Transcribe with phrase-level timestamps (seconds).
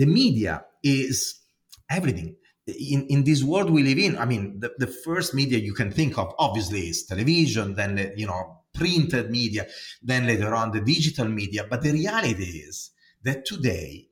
[0.00, 1.40] the media is
[1.98, 2.34] everything
[2.66, 5.90] in, in this world we live in, I mean, the, the first media you can
[5.90, 9.66] think of obviously is television, then, you know, printed media,
[10.02, 11.66] then later on the digital media.
[11.68, 12.92] But the reality is
[13.24, 14.06] that today,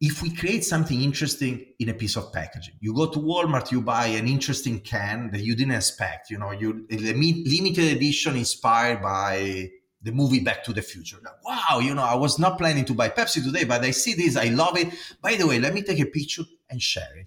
[0.00, 3.80] if we create something interesting in a piece of packaging, you go to Walmart, you
[3.80, 9.70] buy an interesting can that you didn't expect, you know, you limited edition inspired by
[10.06, 11.16] the movie Back to the Future.
[11.22, 14.14] Like, wow, you know, I was not planning to buy Pepsi today, but I see
[14.14, 14.94] this, I love it.
[15.20, 17.26] By the way, let me take a picture and share it.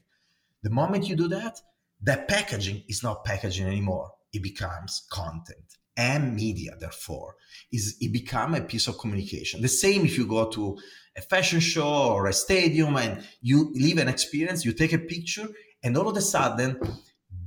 [0.64, 1.60] The moment you do that,
[2.04, 4.14] that packaging is not packaging anymore.
[4.32, 7.36] It becomes content and media, therefore,
[7.70, 9.62] is it become a piece of communication.
[9.62, 10.78] The same if you go to
[11.18, 15.50] a fashion show or a stadium and you live an experience, you take a picture,
[15.84, 16.80] and all of a sudden,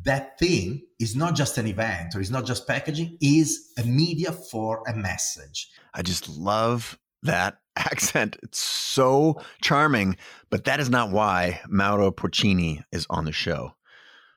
[0.04, 4.32] that thing is not just an event or it's not just packaging, is a media
[4.32, 5.70] for a message.
[5.94, 8.36] I just love that accent.
[8.42, 10.16] It's so charming,
[10.50, 13.74] but that is not why Mauro Porcini is on the show.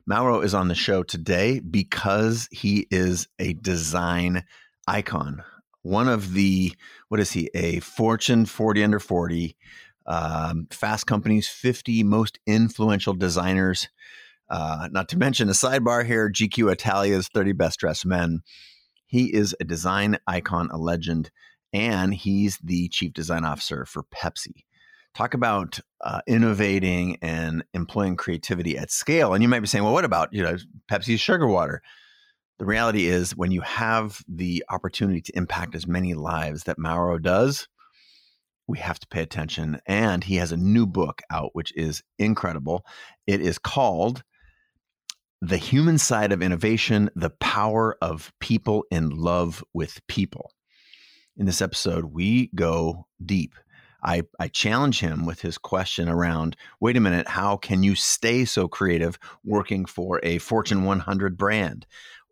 [0.07, 4.43] Mauro is on the show today because he is a design
[4.87, 5.43] icon.
[5.81, 6.73] One of the,
[7.09, 9.55] what is he, a Fortune 40 under 40,
[10.05, 13.89] um, Fast Company's 50 most influential designers.
[14.49, 18.41] Uh, not to mention a sidebar here GQ Italia's 30 best dressed men.
[19.07, 21.31] He is a design icon, a legend
[21.75, 24.63] and he's the chief design officer for Pepsi.
[25.13, 29.33] Talk about uh, innovating and employing creativity at scale.
[29.33, 30.55] And you might be saying, well, what about you know
[30.89, 31.81] Pepsi's sugar water?
[32.59, 37.17] The reality is, when you have the opportunity to impact as many lives that Mauro
[37.17, 37.67] does,
[38.67, 39.79] we have to pay attention.
[39.85, 42.85] And he has a new book out, which is incredible.
[43.27, 44.23] It is called
[45.41, 50.51] The Human Side of Innovation The Power of People in Love with People
[51.37, 53.55] in this episode, we go deep.
[54.03, 58.45] I, I challenge him with his question around wait a minute, how can you stay
[58.45, 61.85] so creative working for a Fortune 100 brand?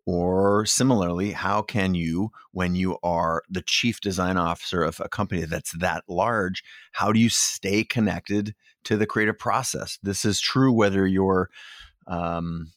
[0.06, 5.44] Or similarly, how can you, when you are the chief design officer of a company
[5.44, 6.62] that's that large,
[6.92, 9.98] how do you stay connected to the creative process?
[10.02, 11.48] This is true whether you're,
[12.06, 12.70] um,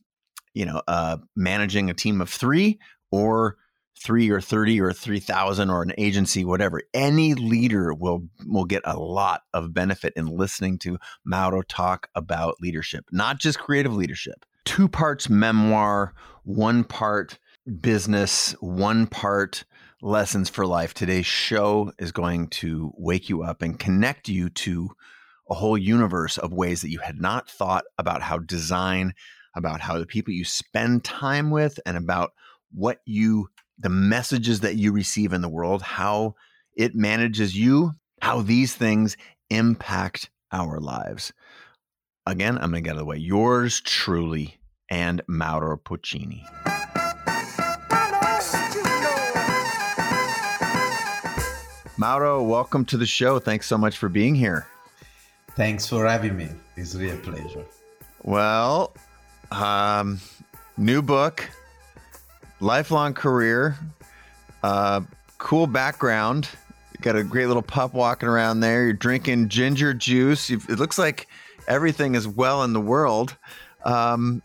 [0.58, 2.80] you know, uh, managing a team of three
[3.12, 3.58] or
[4.00, 9.00] three or 30 or 3000 or an agency whatever any leader will will get a
[9.00, 14.46] lot of benefit in listening to mauro talk about leadership not just creative leadership.
[14.66, 16.14] Two parts memoir
[16.44, 17.40] one part
[17.82, 19.64] business one part
[20.02, 20.94] lessons for life.
[20.94, 24.92] Today's show is going to wake you up and connect you to
[25.50, 29.14] a whole universe of ways that you had not thought about how design
[29.56, 32.34] about how the people you spend time with and about
[32.74, 33.50] what you
[33.80, 36.36] the messages that you receive in the world, how
[36.76, 37.92] it manages you,
[38.22, 39.16] how these things
[39.50, 41.32] impact our lives.
[42.26, 43.18] Again, I'm going to get out of the way.
[43.18, 44.58] Yours truly
[44.90, 46.44] and Mauro Porcini.
[52.00, 53.40] Mauro, welcome to the show.
[53.40, 54.68] Thanks so much for being here.
[55.56, 56.50] Thanks for having me.
[56.76, 57.66] It's really a pleasure.
[58.24, 58.94] Well,
[59.52, 60.20] um,
[60.78, 61.50] new book,
[62.60, 63.78] lifelong career,
[64.64, 65.02] uh,
[65.38, 66.50] cool background.
[66.94, 68.86] You got a great little pup walking around there.
[68.86, 70.50] You're drinking ginger juice.
[70.50, 71.28] You've, it looks like
[71.68, 73.38] everything is well in the world.
[73.86, 74.42] Um,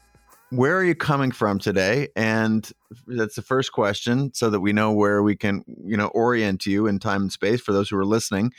[0.50, 2.08] where are you coming from today?
[2.14, 2.70] And
[3.06, 6.86] that's the first question, so that we know where we can, you know, orient you
[6.86, 8.52] in time and space for those who are listening.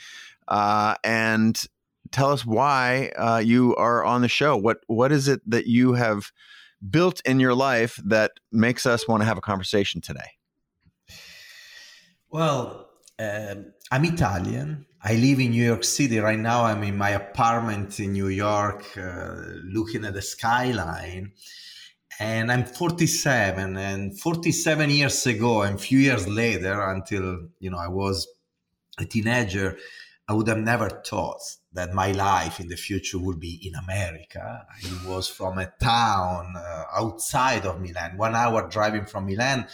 [0.48, 1.64] Uh, and
[2.14, 4.56] tell us why uh, you are on the show.
[4.56, 6.30] What what is it that you have
[6.88, 10.30] built in your life that makes us want to have a conversation today?
[12.30, 12.88] Well,
[13.18, 13.56] uh,
[13.90, 14.86] I'm Italian.
[15.02, 16.64] I live in New York City right now.
[16.64, 21.32] I'm in my apartment in New York, uh, looking at the skyline.
[22.20, 23.76] And I'm 47.
[23.76, 28.28] And 47 years ago, and a few years later, until you know I was
[28.98, 29.76] a teenager,
[30.26, 31.40] I would have never thought
[31.74, 34.66] that my life in the future would be in America.
[34.70, 39.66] I was from a town uh, outside of Milan, one hour driving from Milan,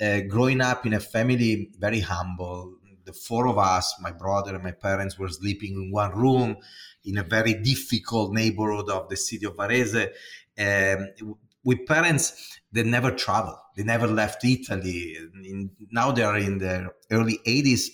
[0.00, 2.78] uh, growing up in a family very humble.
[3.04, 6.56] The four of us, my brother and my parents, were sleeping in one room
[7.04, 10.08] in a very difficult neighborhood of the city of Varese.
[10.58, 15.16] Um, with parents they never traveled, they never left Italy.
[15.44, 17.88] In, now they are in their early 80s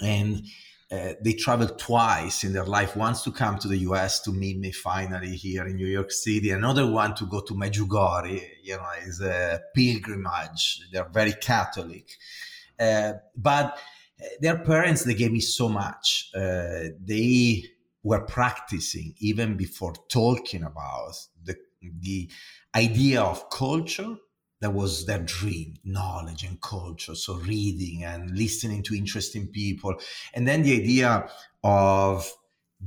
[0.00, 0.44] and
[0.92, 4.58] uh, they traveled twice in their life once to come to the US to meet
[4.58, 8.90] me finally here in New York City, another one to go to Medjugorje, you know,
[9.06, 10.80] is a pilgrimage.
[10.92, 12.06] They're very Catholic.
[12.78, 13.78] Uh, but
[14.22, 16.30] uh, their parents, they gave me so much.
[16.34, 17.64] Uh, they
[18.02, 21.56] were practicing even before talking about the,
[22.00, 22.30] the
[22.74, 24.16] idea of culture
[24.62, 29.94] that was their dream knowledge and culture so reading and listening to interesting people
[30.34, 31.28] and then the idea
[31.62, 32.32] of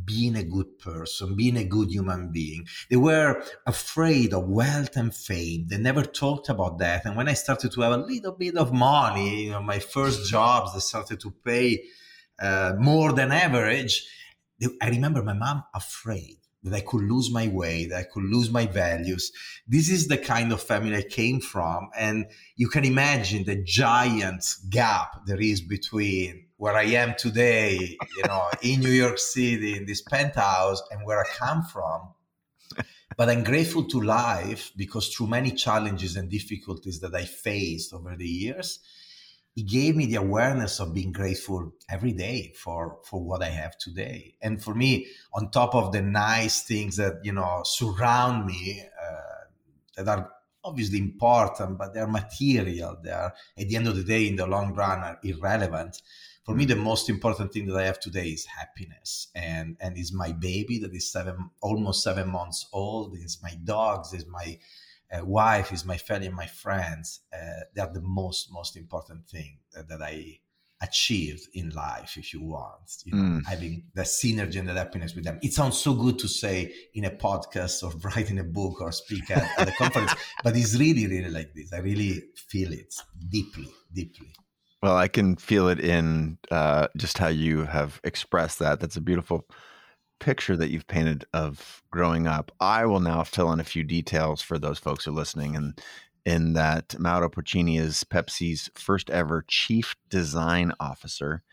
[0.04, 2.68] being a good person, being a good human being.
[2.90, 5.68] They were afraid of wealth and fame.
[5.68, 7.06] They never talked about that.
[7.06, 10.30] And when I started to have a little bit of money, you know, my first
[10.30, 11.84] jobs, they started to pay
[12.40, 14.06] uh, more than average.
[14.82, 18.50] I remember my mom afraid that I could lose my way, that I could lose
[18.50, 19.32] my values.
[19.68, 21.90] This is the kind of family I came from.
[21.96, 22.26] And
[22.56, 28.50] you can imagine the giant gap there is between where I am today, you know,
[28.64, 32.10] in New York City, in this penthouse, and where I come from.
[33.16, 38.16] But I'm grateful to life because through many challenges and difficulties that I faced over
[38.16, 38.80] the years,
[39.56, 43.78] it gave me the awareness of being grateful every day for for what I have
[43.78, 44.36] today.
[44.42, 50.04] And for me, on top of the nice things that you know surround me, uh,
[50.04, 50.32] that are
[50.64, 52.98] obviously important, but they're material.
[53.02, 56.02] They are at the end of the day, in the long run, are irrelevant
[56.46, 60.14] for me the most important thing that i have today is happiness and and is
[60.14, 64.58] my baby that is seven almost seven months old is my dogs is my
[65.24, 69.60] wife is my family and my friends uh, they are the most most important thing
[69.74, 70.38] that, that i
[70.82, 73.46] achieved in life if you want you know mm.
[73.46, 77.06] having the synergy and the happiness with them it sounds so good to say in
[77.06, 80.14] a podcast or writing a book or speak at, at a conference
[80.44, 82.94] but it's really really like this i really feel it
[83.30, 84.28] deeply deeply
[84.86, 88.80] well, I can feel it in uh, just how you have expressed that.
[88.80, 89.48] That's a beautiful
[90.20, 92.52] picture that you've painted of growing up.
[92.60, 95.82] I will now fill in a few details for those folks who are listening, and
[96.26, 101.44] in that Mauro Porcini is Pepsi's first ever chief design officer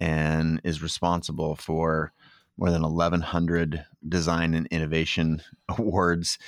[0.00, 2.12] and is responsible for
[2.56, 6.38] more than 1,100 design and innovation awards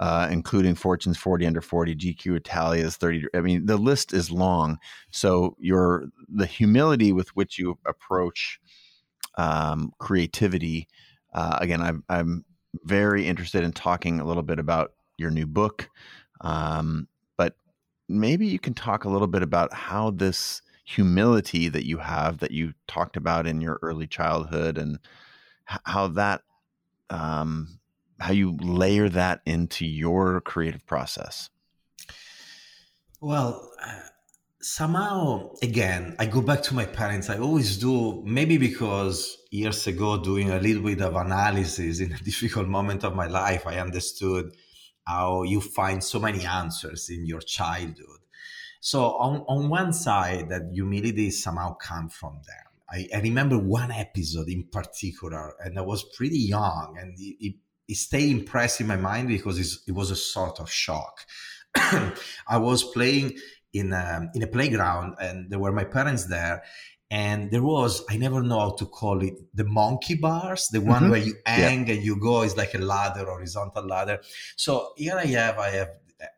[0.00, 3.26] uh, including Fortune's 40 under 40, GQ Italia's 30.
[3.34, 4.78] I mean, the list is long.
[5.10, 8.58] So your the humility with which you approach
[9.36, 10.88] um, creativity.
[11.32, 12.44] Uh, again, I'm I'm
[12.84, 15.88] very interested in talking a little bit about your new book,
[16.40, 17.54] um, but
[18.08, 22.50] maybe you can talk a little bit about how this humility that you have that
[22.50, 24.98] you talked about in your early childhood and
[25.64, 26.42] how that
[27.10, 27.80] um,
[28.20, 31.50] how you layer that into your creative process?
[33.20, 33.70] Well,
[34.60, 37.30] somehow, again, I go back to my parents.
[37.30, 42.18] I always do, maybe because years ago, doing a little bit of analysis in a
[42.24, 44.52] difficult moment of my life, I understood
[45.06, 48.20] how you find so many answers in your childhood.
[48.80, 52.66] So, on, on one side, that humility somehow come from them.
[52.90, 57.54] I, I remember one episode in particular, and I was pretty young, and it, it
[57.88, 61.26] it stayed impressed in my mind because it was a sort of shock.
[61.74, 63.36] I was playing
[63.72, 66.62] in a, in a playground and there were my parents there
[67.10, 71.02] and there was I never know how to call it the monkey bars, the one
[71.02, 71.10] mm-hmm.
[71.10, 71.94] where you hang yeah.
[71.94, 74.20] and you go is like a ladder, horizontal ladder.
[74.56, 75.88] So here I have I have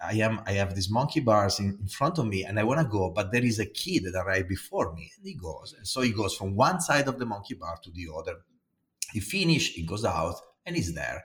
[0.00, 2.80] I am I have these monkey bars in, in front of me and I want
[2.80, 5.74] to go, but there is a kid that arrived before me and he goes.
[5.76, 8.36] And so he goes from one side of the monkey bar to the other.
[9.12, 11.22] He finished, he goes out, and it's there.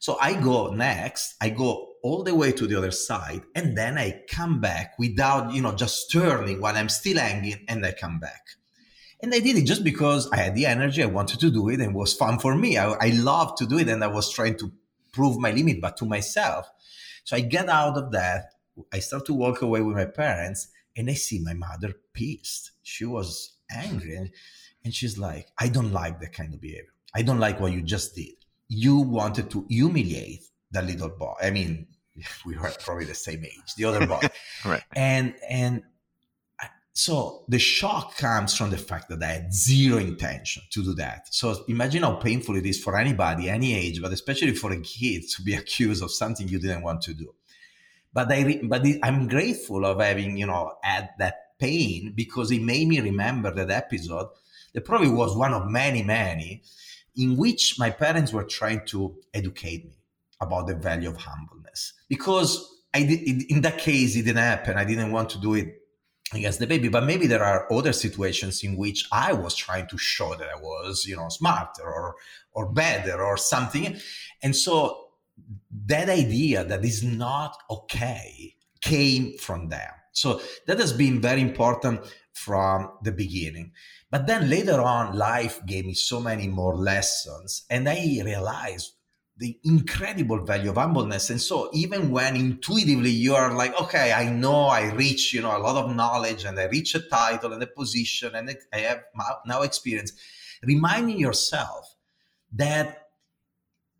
[0.00, 3.98] So I go next, I go all the way to the other side, and then
[3.98, 8.18] I come back without, you know, just turning while I'm still hanging, and I come
[8.18, 8.40] back.
[9.22, 11.80] And I did it just because I had the energy, I wanted to do it,
[11.80, 12.78] and it was fun for me.
[12.78, 14.72] I, I loved to do it, and I was trying to
[15.12, 16.66] prove my limit, but to myself.
[17.24, 18.54] So I get out of that,
[18.90, 22.70] I start to walk away with my parents, and I see my mother pissed.
[22.82, 24.32] She was angry,
[24.82, 26.94] and she's like, I don't like that kind of behavior.
[27.14, 28.36] I don't like what you just did
[28.70, 31.34] you wanted to humiliate the little boy.
[31.42, 31.88] I mean,
[32.46, 34.20] we were probably the same age, the other boy.
[34.64, 34.82] right.
[34.92, 35.82] And and
[36.92, 41.32] so the shock comes from the fact that I had zero intention to do that.
[41.32, 45.22] So imagine how painful it is for anybody, any age, but especially for a kid
[45.36, 47.34] to be accused of something you didn't want to do.
[48.12, 52.88] But I, but I'm grateful of having, you know, had that pain because it made
[52.88, 54.28] me remember that episode.
[54.72, 56.62] That probably was one of many, many
[57.16, 59.98] in which my parents were trying to educate me
[60.40, 64.76] about the value of humbleness because I did, in that case it didn't happen.
[64.76, 65.76] I didn't want to do it
[66.32, 69.98] against the baby, but maybe there are other situations in which I was trying to
[69.98, 72.16] show that I was, you know, smarter or
[72.52, 73.96] or better or something,
[74.42, 75.08] and so
[75.86, 79.90] that idea that is not okay came from them.
[80.12, 82.00] So that has been very important
[82.32, 83.72] from the beginning
[84.10, 88.92] But then later on, life gave me so many more lessons, and I realized
[89.40, 91.30] the incredible value of humbleness.
[91.30, 95.56] And so even when intuitively you are like, okay, I know I reach, you know,
[95.56, 99.04] a lot of knowledge and I reach a title and a position and I have
[99.46, 100.12] now experience,
[100.62, 101.96] reminding yourself
[102.52, 103.08] that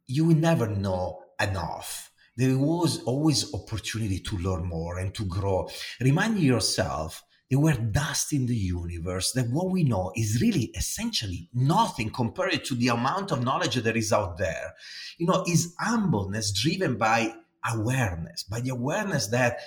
[0.07, 2.12] you will never know enough.
[2.37, 5.71] There was always opportunity to learn more and to grow.
[6.02, 11.49] Reminding yourself they were dust in the universe, that what we know is really essentially
[11.52, 14.75] nothing compared to the amount of knowledge that is out there.
[15.19, 17.35] You know, is humbleness driven by
[17.69, 19.59] awareness, by the awareness that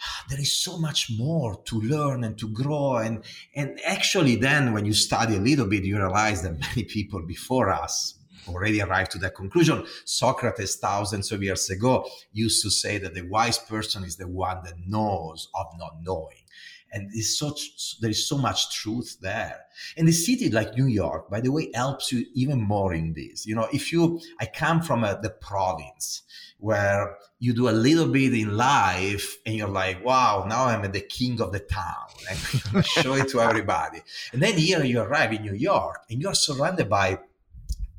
[0.30, 2.98] there is so much more to learn and to grow.
[2.98, 3.24] And
[3.56, 7.70] and actually then when you study a little bit you realize that many people before
[7.70, 8.14] us
[8.48, 9.84] already arrived to that conclusion.
[10.04, 14.62] Socrates thousands of years ago used to say that the wise person is the one
[14.64, 16.39] that knows of not knowing
[16.92, 19.60] and there's such there is so much truth there.
[19.96, 23.46] And the city like new york by the way helps you even more in this.
[23.46, 26.22] You know if you i come from a, the province
[26.58, 31.00] where you do a little bit in life and you're like wow now i'm the
[31.00, 34.00] king of the town and show it to everybody.
[34.32, 37.18] And then here you arrive in new york and you're surrounded by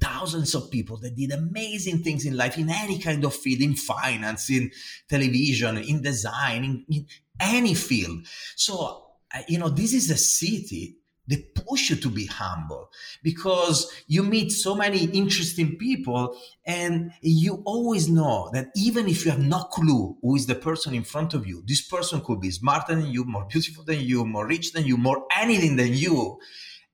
[0.01, 3.75] thousands of people that did amazing things in life in any kind of field in
[3.75, 4.71] finance in
[5.07, 7.05] television in design in, in
[7.39, 8.25] any field.
[8.55, 12.89] So uh, you know this is a city they push you to be humble
[13.23, 19.31] because you meet so many interesting people and you always know that even if you
[19.31, 22.49] have no clue who is the person in front of you this person could be
[22.49, 26.39] smarter than you more beautiful than you more rich than you more anything than you.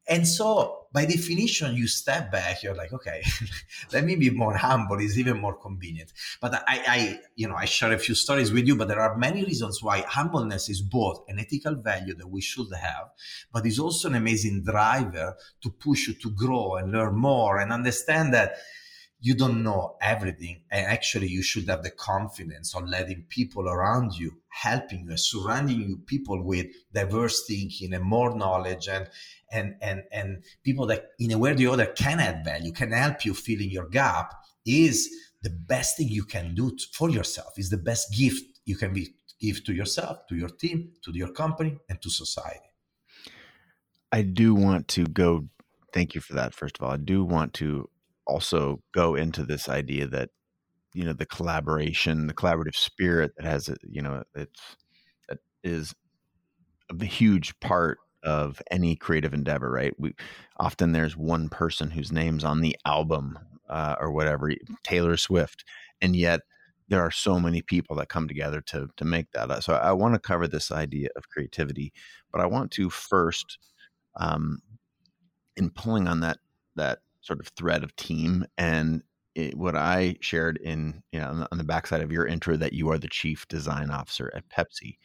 [0.08, 2.64] And so, by definition, you step back.
[2.64, 3.22] You're like, okay,
[3.94, 5.00] let me be more humble.
[5.00, 6.12] It's even more convenient.
[6.42, 8.76] But I, I, you know, I share a few stories with you.
[8.76, 12.72] But there are many reasons why humbleness is both an ethical value that we should
[12.74, 13.12] have,
[13.54, 17.72] but is also an amazing driver to push you to grow and learn more and
[17.72, 18.56] understand that
[19.20, 24.14] you don't know everything and actually you should have the confidence of letting people around
[24.14, 29.10] you helping you surrounding you people with diverse thinking and more knowledge and
[29.52, 32.92] and and and people that in a way or the other can add value can
[32.92, 34.34] help you fill in your gap
[34.66, 35.10] is
[35.42, 39.08] the best thing you can do for yourself is the best gift you can be,
[39.40, 42.60] give to yourself to your team to your company and to society.
[44.12, 45.48] I do want to go
[45.94, 46.92] thank you for that first of all.
[46.92, 47.90] I do want to
[48.26, 50.30] also go into this idea that
[50.94, 54.76] you know the collaboration the collaborative spirit that has you know it's
[55.30, 55.94] that is
[56.90, 59.94] a huge part of any creative endeavor right?
[59.98, 60.14] We
[60.58, 63.38] often there's one person whose name's on the album
[63.70, 64.52] uh, or whatever
[64.84, 65.66] taylor swift
[66.02, 66.42] and yet
[66.88, 70.14] there are so many people that come together to to make that so i, want
[70.14, 71.92] to cover this idea of creativity
[72.32, 73.60] but i want to first
[74.16, 74.60] um,
[75.58, 76.38] in pulling on that
[76.78, 79.04] that sort of thread of team and
[79.36, 82.58] it, what I shared in you know on the, on the backside of your intro
[82.58, 84.98] that you are the chief design officer at Pepsi,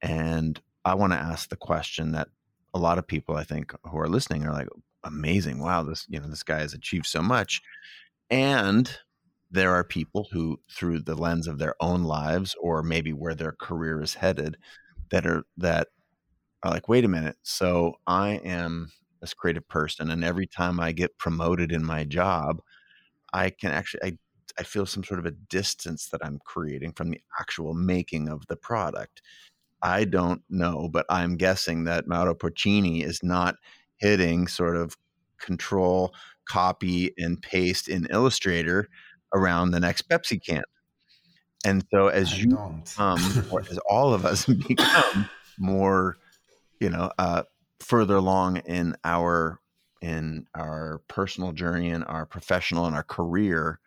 [0.00, 2.28] and I want to ask the question that
[2.74, 4.68] a lot of people I think who are listening are like,
[5.04, 7.62] amazing, wow, this you know this guy has achieved so much,
[8.30, 8.90] and
[9.50, 13.52] there are people who, through the lens of their own lives or maybe where their
[13.52, 14.56] career is headed,
[15.10, 15.88] that are that
[16.62, 20.92] are like, wait a minute, so I am this creative person and every time i
[20.92, 22.60] get promoted in my job
[23.32, 24.18] i can actually i
[24.58, 28.46] I feel some sort of a distance that I'm creating from the actual making of
[28.48, 29.22] the product.
[29.82, 33.56] I don't know, but I'm guessing that Mauro Porcini is not
[33.96, 34.96] hitting sort of
[35.38, 36.14] control,
[36.48, 38.88] copy, and paste in Illustrator
[39.34, 40.64] around the next Pepsi can.
[41.64, 46.16] And so as I you become, or as all of us become more,
[46.80, 47.42] you know, uh,
[47.80, 49.60] further along in our
[50.00, 53.80] in our personal journey and our professional and our career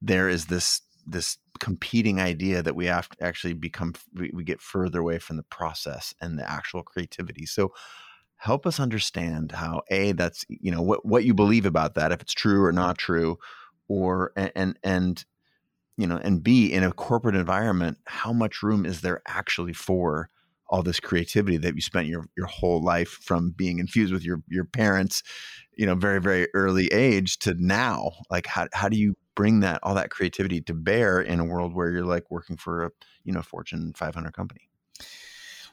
[0.00, 4.60] there is this this competing idea that we have to actually become we, we get
[4.60, 7.72] further away from the process and the actual creativity so
[8.36, 12.20] help us understand how a that's you know what what you believe about that if
[12.20, 13.36] it's true or not true
[13.88, 15.24] or and and
[15.96, 20.28] you know and b in a corporate environment how much room is there actually for
[20.68, 24.42] all this creativity that you spent your your whole life from being infused with your
[24.48, 25.22] your parents,
[25.76, 28.12] you know, very very early age to now.
[28.30, 31.72] Like how how do you bring that all that creativity to bear in a world
[31.72, 32.90] where you're like working for a
[33.22, 34.68] you know Fortune 500 company?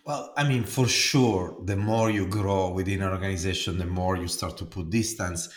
[0.05, 4.27] Well, I mean, for sure, the more you grow within an organization, the more you
[4.27, 5.49] start to put distance.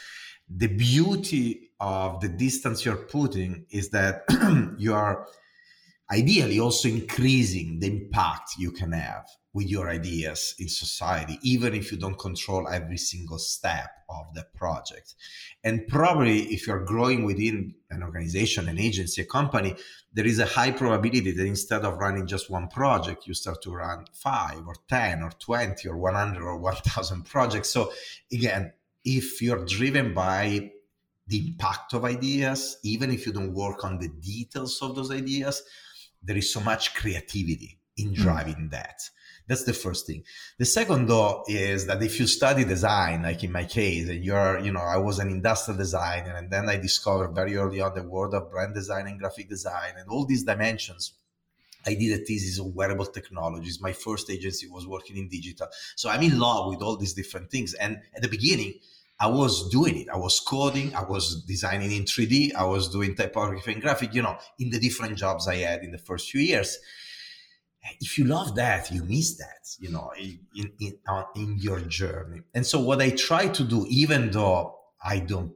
[0.48, 4.24] The beauty of the distance you're putting is that
[4.78, 5.26] you are
[6.10, 11.90] ideally also increasing the impact you can have with your ideas in society, even if
[11.90, 15.14] you don't control every single step of the project.
[15.64, 19.74] And probably if you're growing within an organization, an agency, a company,
[20.12, 23.70] there is a high probability that instead of running just one project, you start to
[23.70, 27.70] run five or 10 or 20 or 100 or 1000 projects.
[27.70, 27.92] So
[28.32, 28.72] again,
[29.04, 30.70] if you're driven by
[31.26, 35.62] the impact of ideas, even if you don't work on the details of those ideas,
[36.22, 38.14] there is so much creativity in hmm.
[38.14, 38.70] driving mm.
[38.70, 39.02] that.
[39.48, 40.25] That's the first thing.
[40.58, 44.58] The second though is that if you study design, like in my case, and you're,
[44.58, 48.02] you know, I was an industrial designer and then I discovered very early on the
[48.02, 51.14] world of brand design and graphic design and all these dimensions.
[51.87, 53.80] I did a thesis on wearable technologies.
[53.80, 55.68] My first agency was working in digital.
[55.96, 57.72] So I'm in love with all these different things.
[57.72, 58.75] And at the beginning,
[59.20, 60.08] I was doing it.
[60.08, 60.94] I was coding.
[60.94, 62.54] I was designing in 3D.
[62.54, 65.90] I was doing typography and graphic, you know, in the different jobs I had in
[65.90, 66.78] the first few years
[68.00, 70.98] if you love that, you miss that, you know, in in,
[71.37, 72.40] in your journey.
[72.54, 75.52] And so, what I try to do, even though I don't,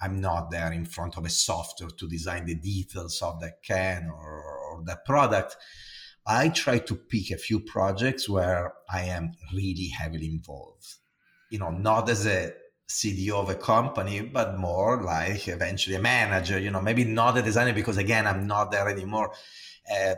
[0.00, 4.10] I'm not there in front of a software to design the details of that can
[4.10, 5.56] or, or that product,
[6.26, 10.86] I try to pick a few projects where I am really heavily involved.
[11.50, 12.52] You know, not as a
[12.92, 16.58] CDO of a company, but more like eventually a manager.
[16.58, 19.32] You know, maybe not a designer because again, I'm not there anymore.
[19.90, 20.14] Uh,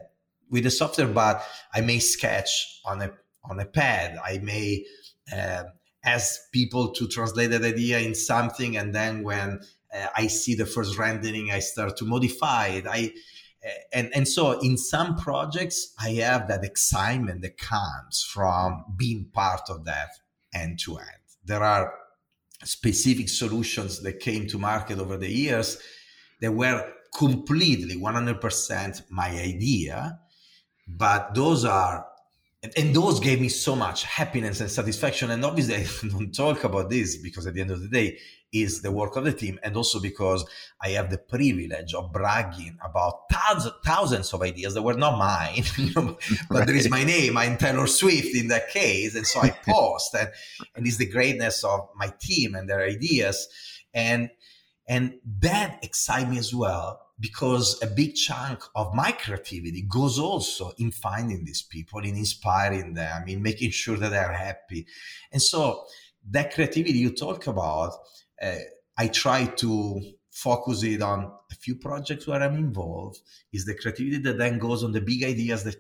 [0.50, 3.12] with the software, but I may sketch on a
[3.44, 4.18] on a pad.
[4.24, 4.84] I may
[5.32, 5.64] uh,
[6.04, 9.60] ask people to translate that idea in something, and then when
[9.94, 12.86] uh, I see the first rendering, I start to modify it.
[12.88, 13.12] I
[13.64, 19.26] uh, and and so in some projects, I have that excitement that comes from being
[19.32, 20.10] part of that
[20.52, 21.24] end to end.
[21.44, 21.94] There are
[22.62, 25.78] specific solutions that came to market over the years
[26.40, 30.18] that were completely 100% my idea
[30.86, 32.06] but those are
[32.76, 35.30] and those gave me so much happiness and satisfaction.
[35.30, 38.18] And obviously i don't talk about this because at the end of the day
[38.54, 40.44] is the work of the team and also because
[40.80, 45.64] i have the privilege of bragging about thousands, thousands of ideas that were not mine
[45.94, 46.16] but
[46.50, 46.66] right.
[46.66, 50.30] there is my name i'm taylor swift in that case and so i post and,
[50.76, 53.48] and it's the greatness of my team and their ideas
[53.92, 54.30] and
[54.88, 60.72] and that excites me as well because a big chunk of my creativity goes also
[60.78, 64.86] in finding these people, in inspiring them, in making sure that they're happy.
[65.32, 65.84] And so
[66.30, 67.92] that creativity you talk about,
[68.42, 68.56] uh,
[68.96, 73.20] I try to focus it on a few projects where I'm involved,
[73.52, 75.76] is the creativity that then goes on the big ideas that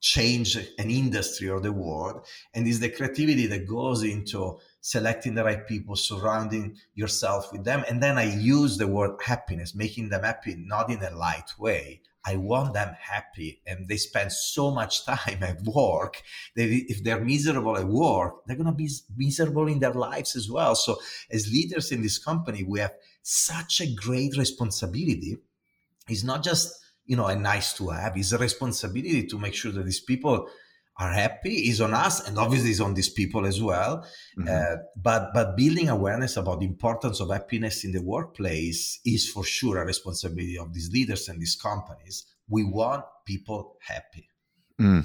[0.00, 5.44] change an industry or the world, and is the creativity that goes into selecting the
[5.44, 7.84] right people, surrounding yourself with them.
[7.88, 12.02] And then I use the word happiness, making them happy, not in a light way.
[12.26, 16.22] I want them happy and they spend so much time at work
[16.56, 20.50] that if they're miserable at work, they're going to be miserable in their lives as
[20.50, 20.74] well.
[20.74, 20.98] So
[21.30, 25.36] as leaders in this company, we have such a great responsibility.
[26.08, 26.74] It's not just,
[27.06, 30.48] you know, a nice to have, it's a responsibility to make sure that these people
[30.98, 34.06] are happy is on us and obviously is on these people as well
[34.38, 34.48] mm-hmm.
[34.48, 39.44] uh, but but building awareness about the importance of happiness in the workplace is for
[39.44, 44.28] sure a responsibility of these leaders and these companies we want people happy
[44.80, 45.04] mm.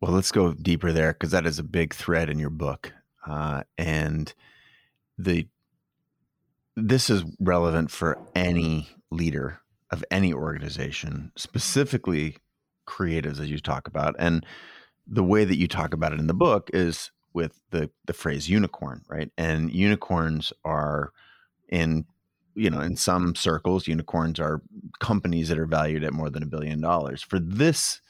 [0.00, 2.92] well let's go deeper there because that is a big thread in your book
[3.26, 4.34] uh, and
[5.16, 5.46] the
[6.76, 12.36] this is relevant for any leader of any organization specifically
[12.86, 14.44] creatives as you talk about and
[15.06, 18.48] the way that you talk about it in the book is with the the phrase
[18.48, 19.30] unicorn, right?
[19.36, 21.12] And unicorns are
[21.68, 22.06] in
[22.54, 24.62] you know in some circles unicorns are
[25.00, 27.22] companies that are valued at more than a billion dollars.
[27.22, 28.00] For this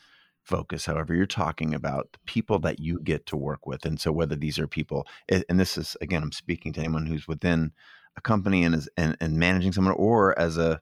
[0.42, 4.12] focus, however, you're talking about the people that you get to work with, and so
[4.12, 7.72] whether these are people, and this is again, I'm speaking to anyone who's within
[8.16, 10.80] a company and is and, and managing someone, or as a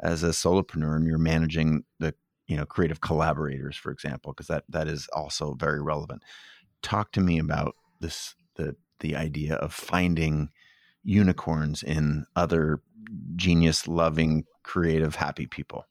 [0.00, 2.14] as a solopreneur and you're managing the
[2.46, 6.22] you know creative collaborators for example because that that is also very relevant.
[6.82, 10.50] Talk to me about this the the idea of finding
[11.02, 12.80] unicorns in other
[13.36, 15.86] genius loving creative happy people.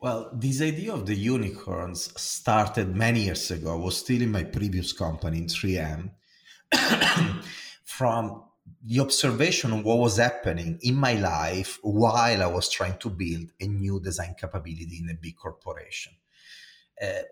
[0.00, 4.44] Well this idea of the unicorns started many years ago i was still in my
[4.44, 6.10] previous company in 3m
[7.84, 8.44] from
[8.84, 13.52] the observation of what was happening in my life while I was trying to build
[13.60, 16.12] a new design capability in a big corporation.
[17.00, 17.22] Uh,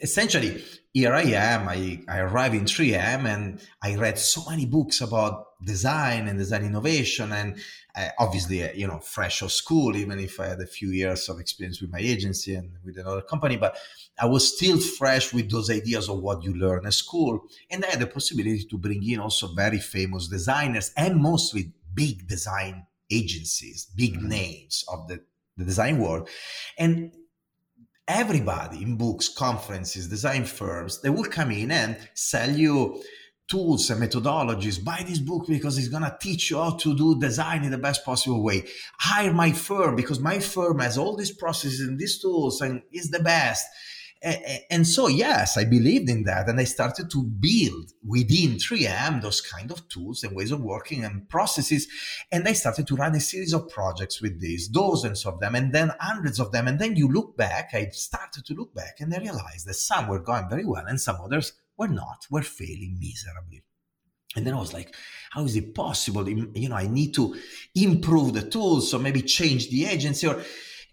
[0.00, 1.68] essentially, here I am.
[1.68, 6.64] I, I arrive in 3M and I read so many books about design and design
[6.64, 7.32] innovation.
[7.32, 7.58] And
[7.96, 11.28] uh, obviously, uh, you know, fresh of school, even if I had a few years
[11.28, 13.76] of experience with my agency and with another company, but
[14.18, 17.40] I was still fresh with those ideas of what you learn at school.
[17.70, 22.28] And I had the possibility to bring in also very famous designers and mostly big
[22.28, 24.28] design agencies, big mm-hmm.
[24.28, 25.20] names of the,
[25.56, 26.28] the design world.
[26.78, 27.12] And
[28.06, 33.02] everybody in books, conferences, design firms, they will come in and sell you
[33.48, 34.82] tools and methodologies.
[34.82, 37.78] Buy this book because it's going to teach you how to do design in the
[37.78, 38.64] best possible way.
[38.98, 43.10] Hire my firm because my firm has all these processes and these tools and is
[43.10, 43.66] the best
[44.70, 49.40] and so yes i believed in that and i started to build within 3m those
[49.40, 51.86] kind of tools and ways of working and processes
[52.32, 55.72] and i started to run a series of projects with these dozens of them and
[55.72, 59.14] then hundreds of them and then you look back i started to look back and
[59.14, 62.96] i realized that some were going very well and some others were not were failing
[62.98, 63.62] miserably
[64.36, 64.94] and then I was like,
[65.30, 66.28] how is it possible?
[66.28, 67.36] You know, I need to
[67.74, 70.42] improve the tools, so maybe change the agency or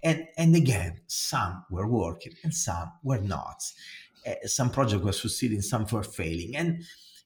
[0.04, 3.64] and, and again, some were working and some were not.
[4.26, 6.56] Uh, some projects were succeeding, some were failing.
[6.56, 6.84] And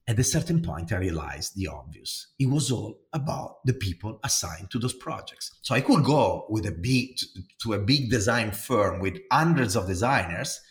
[0.08, 2.28] at a certain point, I realized the obvious.
[2.38, 5.58] It was all about the people assigned to those projects.
[5.62, 7.18] So I could go with a big
[7.64, 10.62] to a big design firm with hundreds of designers,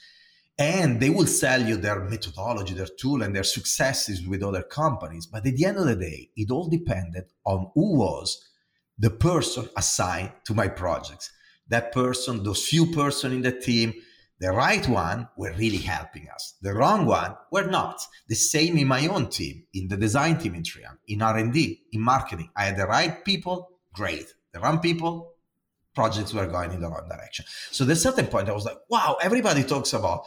[0.56, 5.26] and they will sell you their methodology, their tool, and their successes with other companies.
[5.26, 8.48] But at the end of the day, it all depended on who was
[8.96, 11.32] the person assigned to my projects
[11.68, 13.94] that person, those few person in the team,
[14.40, 16.54] the right one were really helping us.
[16.60, 18.00] The wrong one were not.
[18.28, 22.00] The same in my own team, in the design team in 3M, in R&D, in
[22.00, 22.50] marketing.
[22.56, 24.26] I had the right people, great.
[24.52, 25.34] The wrong people,
[25.94, 27.44] projects were going in the wrong direction.
[27.70, 30.24] So at a certain point, I was like, wow, everybody talks about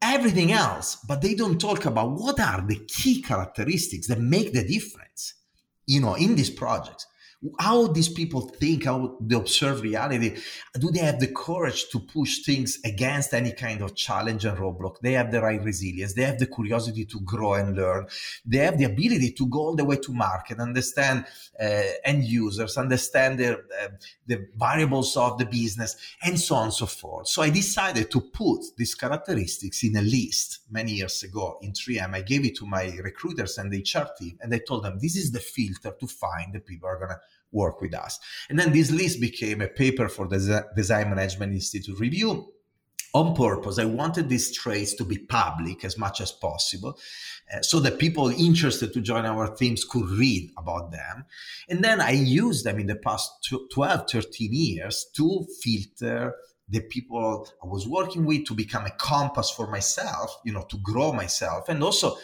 [0.00, 4.66] everything else, but they don't talk about what are the key characteristics that make the
[4.66, 5.34] difference,
[5.86, 7.06] you know, in these projects
[7.58, 10.36] how these people think, how they observe reality.
[10.78, 15.00] Do they have the courage to push things against any kind of challenge and roadblock?
[15.00, 16.14] They have the right resilience.
[16.14, 18.06] They have the curiosity to grow and learn.
[18.46, 21.26] They have the ability to go all the way to market, understand
[21.60, 23.88] uh, end users, understand the, uh,
[24.26, 27.28] the variables of the business, and so on and so forth.
[27.28, 32.14] So I decided to put these characteristics in a list many years ago in 3M.
[32.14, 35.16] I gave it to my recruiters and the HR team, and I told them this
[35.16, 37.20] is the filter to find the people are going to
[37.54, 38.18] work with us.
[38.48, 42.50] And then this list became a paper for the Design Management Institute review.
[43.14, 46.98] On purpose, I wanted these traits to be public as much as possible
[47.54, 51.24] uh, so that people interested to join our teams could read about them.
[51.68, 53.30] And then I used them in the past
[53.72, 56.34] 12, 13 years to filter
[56.68, 60.78] the people I was working with to become a compass for myself, you know, to
[60.78, 62.16] grow myself, and also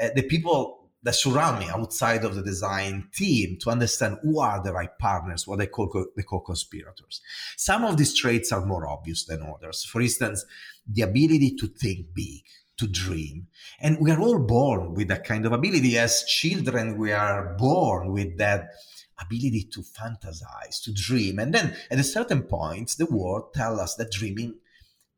[0.00, 4.62] uh, the people that surround me outside of the design team to understand who are
[4.62, 7.20] the right partners, what they call co- the co-conspirators.
[7.56, 9.84] Some of these traits are more obvious than others.
[9.84, 10.44] For instance,
[10.86, 12.42] the ability to think big,
[12.78, 13.46] to dream.
[13.80, 15.96] And we are all born with that kind of ability.
[15.98, 18.70] As children, we are born with that
[19.20, 21.38] ability to fantasize, to dream.
[21.38, 24.54] And then at a certain point, the world tells us that dreaming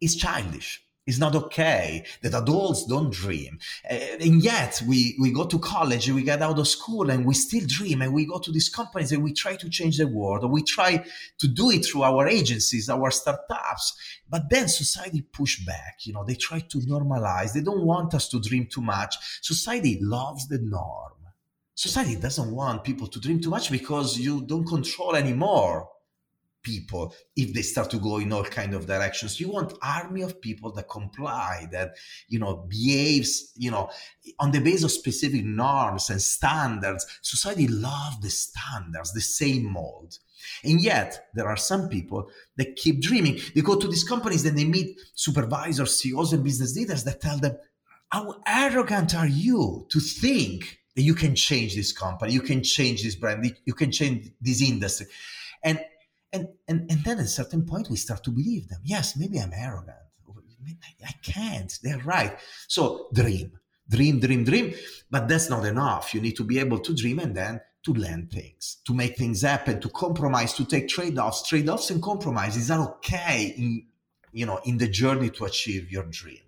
[0.01, 3.59] is childish it's not okay that adults don't dream.
[3.91, 7.35] Uh, and yet we, we go to college, we get out of school and we
[7.35, 10.45] still dream and we go to these companies and we try to change the world
[10.45, 11.05] or we try
[11.39, 13.93] to do it through our agencies, our startups.
[14.29, 17.53] But then society push back, you know, they try to normalize.
[17.53, 19.17] They don't want us to dream too much.
[19.43, 21.15] Society loves the norm.
[21.75, 25.89] Society doesn't want people to dream too much because you don't control anymore
[26.63, 30.41] people if they start to go in all kind of directions you want army of
[30.41, 31.97] people that comply that
[32.29, 33.89] you know behaves you know
[34.39, 37.07] on the basis of specific norms and standards.
[37.23, 40.19] Society love the standards the same mold.
[40.65, 43.41] And yet there are some people that keep dreaming.
[43.55, 47.39] They go to these companies then they meet supervisors ceos and business leaders that tell
[47.39, 47.57] them
[48.11, 53.05] how arrogant are you to think that you can change this company you can change
[53.05, 55.07] this brand you can change this industry?
[55.63, 55.81] And
[56.33, 58.81] and, and, and then at a certain point, we start to believe them.
[58.85, 59.97] Yes, maybe I'm arrogant.
[61.05, 61.79] I can't.
[61.83, 62.39] They're right.
[62.69, 63.53] So dream,
[63.89, 64.75] dream, dream, dream.
[65.11, 66.15] But that's not enough.
[66.15, 69.43] You need to be able to dream and then to learn things, to make things
[69.43, 71.49] happen, to compromise, to take trade-offs.
[71.49, 73.87] Trade-offs and compromises are okay in,
[74.33, 76.41] you know, in the journey to achieve your dream.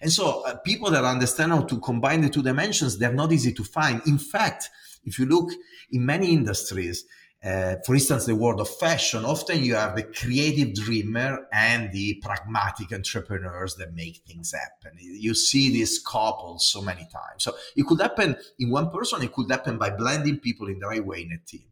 [0.00, 3.52] And so uh, people that understand how to combine the two dimensions, they're not easy
[3.54, 4.00] to find.
[4.06, 4.70] In fact,
[5.04, 5.50] if you look
[5.90, 7.04] in many industries,
[7.42, 12.20] Uh, for instance, the world of fashion, often you have the creative dreamer and the
[12.20, 14.98] pragmatic entrepreneurs that make things happen.
[14.98, 17.44] You see this coupled so many times.
[17.44, 20.88] So it could happen in one person, it could happen by blending people in the
[20.88, 21.66] right way in a team.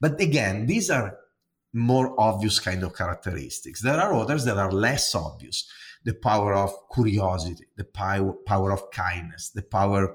[0.00, 1.18] But again, these are
[1.72, 3.82] more obvious kind of characteristics.
[3.82, 5.68] There are others that are less obvious.
[6.04, 10.14] The power of curiosity, the power, power of kindness, the power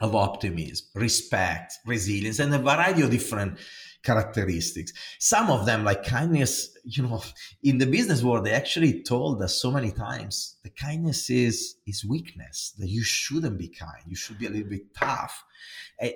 [0.00, 3.58] of optimism, respect, resilience, and a variety of different
[4.06, 4.92] characteristics.
[5.18, 7.22] Some of them, like kindness, you know,
[7.62, 12.04] in the business world, they actually told us so many times the kindness is is
[12.04, 12.72] weakness.
[12.78, 14.04] That you shouldn't be kind.
[14.06, 15.44] You should be a little bit tough.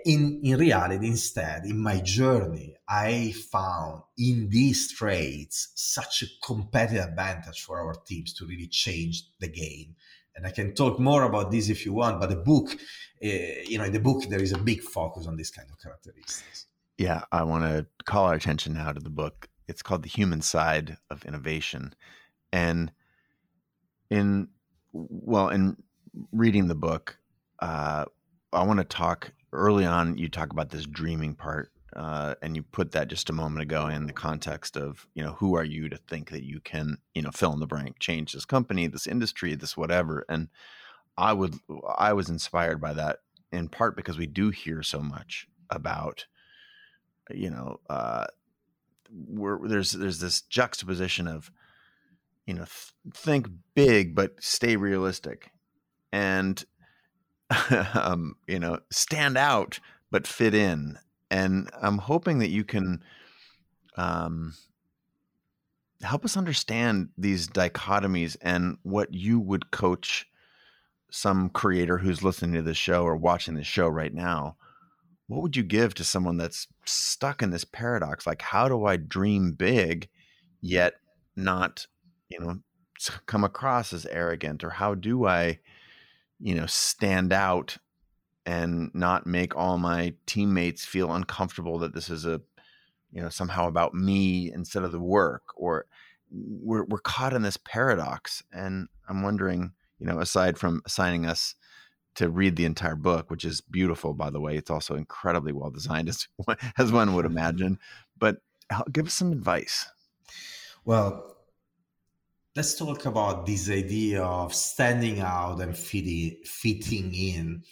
[0.05, 7.07] In in reality, instead, in my journey, I found in these traits such a competitive
[7.11, 9.97] advantage for our teams to really change the game.
[10.37, 13.29] And I can talk more about this if you want, but the book, uh,
[13.71, 16.67] you know, in the book there is a big focus on this kind of characteristics
[17.01, 19.49] yeah, I want to call our attention now to the book.
[19.67, 21.95] It's called The Human Side of Innovation.
[22.53, 22.93] And
[24.11, 24.49] in,
[24.93, 25.79] well, in
[26.31, 27.17] reading the book,
[27.61, 28.05] uh,
[28.53, 30.19] I want to talk early on.
[30.19, 33.87] You talk about this dreaming part, uh, and you put that just a moment ago
[33.87, 37.23] in the context of, you know, who are you to think that you can, you
[37.23, 40.27] know, fill in the blank, change this company, this industry, this whatever.
[40.29, 40.49] And
[41.17, 41.55] I would,
[41.97, 46.27] I was inspired by that in part because we do hear so much about
[47.35, 48.27] you know, uh,
[49.11, 51.51] we're, there's there's this juxtaposition of,
[52.47, 55.51] you know, th- think big but stay realistic,
[56.13, 56.65] and
[57.95, 60.99] um, you know, stand out but fit in.
[61.31, 63.05] And I'm hoping that you can
[63.97, 64.55] um,
[66.03, 70.27] help us understand these dichotomies and what you would coach
[71.11, 74.57] some creator who's listening to this show or watching this show right now
[75.31, 78.27] what would you give to someone that's stuck in this paradox?
[78.27, 80.09] Like how do i dream big
[80.61, 80.95] yet
[81.37, 81.87] not
[82.29, 82.59] you know
[83.27, 84.65] come across as arrogant?
[84.65, 85.59] Or how do i
[86.41, 87.79] you know stand out
[88.45, 92.41] and not make all my teammates feel uncomfortable that this is a
[93.13, 95.43] you know somehow about me instead of the work?
[95.57, 95.87] Or
[96.31, 101.57] we're we're caught in this paradox and i'm wondering you know aside from assigning us
[102.17, 104.57] to read the entire book, which is beautiful, by the way.
[104.57, 106.29] It's also incredibly well designed, as,
[106.79, 107.79] as one would imagine.
[108.19, 108.39] But
[108.71, 109.89] uh, give us some advice.
[110.85, 111.37] Well,
[112.57, 117.63] let's talk about this idea of standing out and fitting, fitting in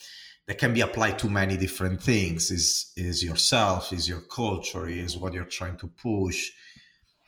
[0.48, 5.16] that can be applied to many different things is is yourself is your culture is
[5.16, 6.50] what you're trying to push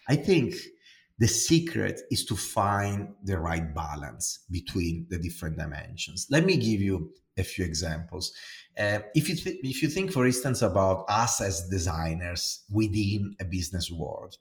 [0.09, 0.55] i think
[1.21, 6.27] the secret is to find the right balance between the different dimensions.
[6.31, 8.33] Let me give you a few examples.
[8.77, 13.45] Uh, if you th- if you think, for instance, about us as designers within a
[13.45, 14.39] business world,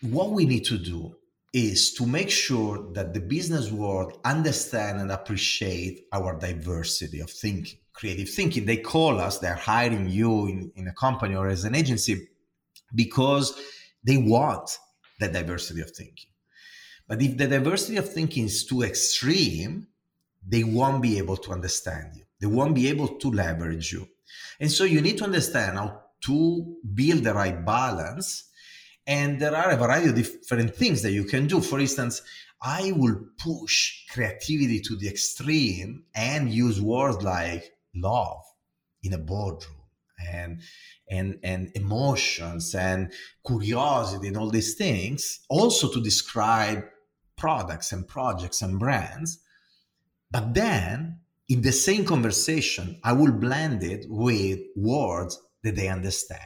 [0.00, 1.16] what we need to do
[1.52, 7.78] is to make sure that the business world understand and appreciate our diversity of thinking,
[7.92, 8.66] creative thinking.
[8.66, 12.28] They call us, they're hiring you in, in a company or as an agency
[12.94, 13.58] because
[14.06, 14.78] they want
[15.18, 16.30] the diversity of thinking.
[17.08, 19.88] But if the diversity of thinking is too extreme,
[20.46, 22.22] they won't be able to understand you.
[22.40, 24.08] They won't be able to leverage you.
[24.60, 28.50] And so you need to understand how to build the right balance.
[29.06, 31.60] And there are a variety of different things that you can do.
[31.60, 32.22] For instance,
[32.62, 38.42] I will push creativity to the extreme and use words like love
[39.02, 39.75] in a boardroom
[40.30, 40.60] and
[41.10, 43.12] and and emotions and
[43.46, 46.84] curiosity and all these things also to describe
[47.36, 49.40] products and projects and brands.
[50.30, 56.40] But then in the same conversation i will blend it with words that they understand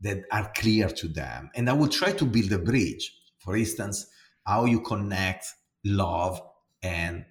[0.00, 1.50] that are clear to them.
[1.54, 3.12] And i will try to build a bridge.
[3.38, 4.06] For instance
[4.44, 5.46] how you connect
[5.84, 6.40] love
[6.82, 7.24] and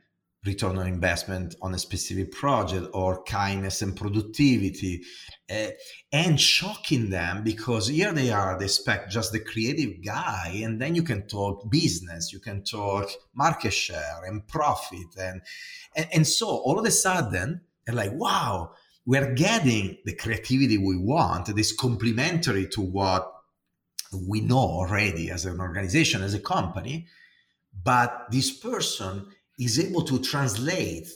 [0.45, 5.01] return on investment on a specific project or kindness and productivity.
[5.49, 5.67] Uh,
[6.11, 10.95] and shocking them because here they are they expect just the creative guy and then
[10.95, 15.43] you can talk business you can talk market share and profit and
[15.95, 18.71] and, and so all of a sudden they're like wow
[19.05, 23.31] we're getting the creativity we want that is complementary to what
[24.27, 27.05] we know already as an organization as a company
[27.83, 29.27] but this person
[29.59, 31.07] is able to translate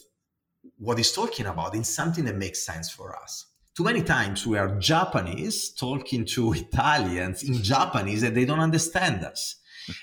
[0.77, 3.45] what he's talking about in something that makes sense for us.
[3.75, 9.23] Too many times we are Japanese talking to Italians in Japanese and they don't understand
[9.23, 9.55] us.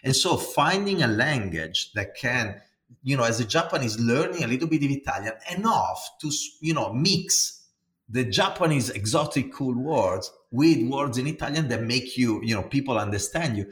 [0.03, 2.61] And so finding a language that can,
[3.03, 6.93] you know, as a Japanese learning a little bit of Italian enough to, you know,
[6.93, 7.65] mix
[8.09, 12.99] the Japanese exotic cool words with words in Italian that make you, you know, people
[12.99, 13.67] understand you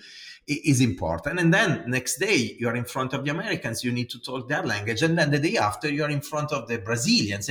[0.46, 1.40] is important.
[1.40, 4.62] And then next day you're in front of the Americans, you need to talk their
[4.62, 5.02] language.
[5.02, 7.50] And then the day after you're in front of the Brazilians.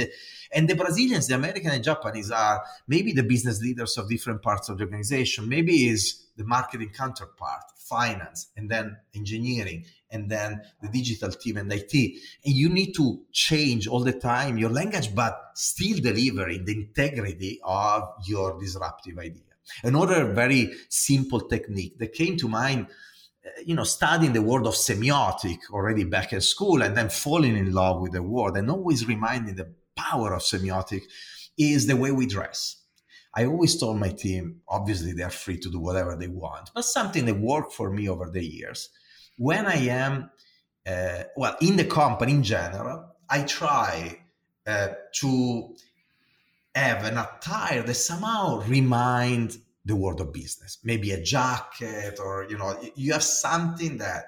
[0.52, 4.70] And the Brazilians, the American and Japanese are maybe the business leaders of different parts
[4.70, 5.50] of the organization.
[5.50, 11.74] Maybe is the marketing counterpart, finance, and then engineering, and then the digital team and
[11.74, 11.94] IT.
[11.94, 17.60] And you need to change all the time your language, but still delivering the integrity
[17.64, 19.53] of your disruptive idea.
[19.84, 22.88] Another very simple technique that came to mind
[23.46, 27.58] uh, you know, studying the word of semiotic already back at school and then falling
[27.58, 31.02] in love with the word and always reminding the power of semiotic
[31.58, 32.78] is the way we dress.
[33.36, 37.26] I always told my team, obviously they're free to do whatever they want, but something
[37.26, 38.90] that worked for me over the years.
[39.38, 40.30] When I am,
[40.88, 44.20] uh, well, in the company in general, I try
[44.68, 45.76] uh, to
[46.76, 50.80] have an attire that somehow remind the world of business.
[50.84, 54.26] Maybe a jacket, or you know, you have something that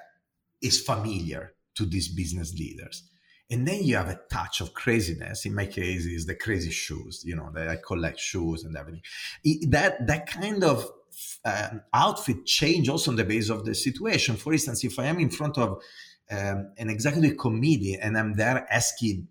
[0.61, 3.03] is familiar to these business leaders.
[3.51, 5.45] And then you have a touch of craziness.
[5.45, 9.03] In my case is the crazy shoes you know that i collect shoes and everything.
[9.69, 10.89] That that kind of
[11.45, 14.35] um, outfit change also on the base of the situation.
[14.35, 15.81] For instance if i am in front of
[16.31, 19.27] um, an executive committee and i'm there asking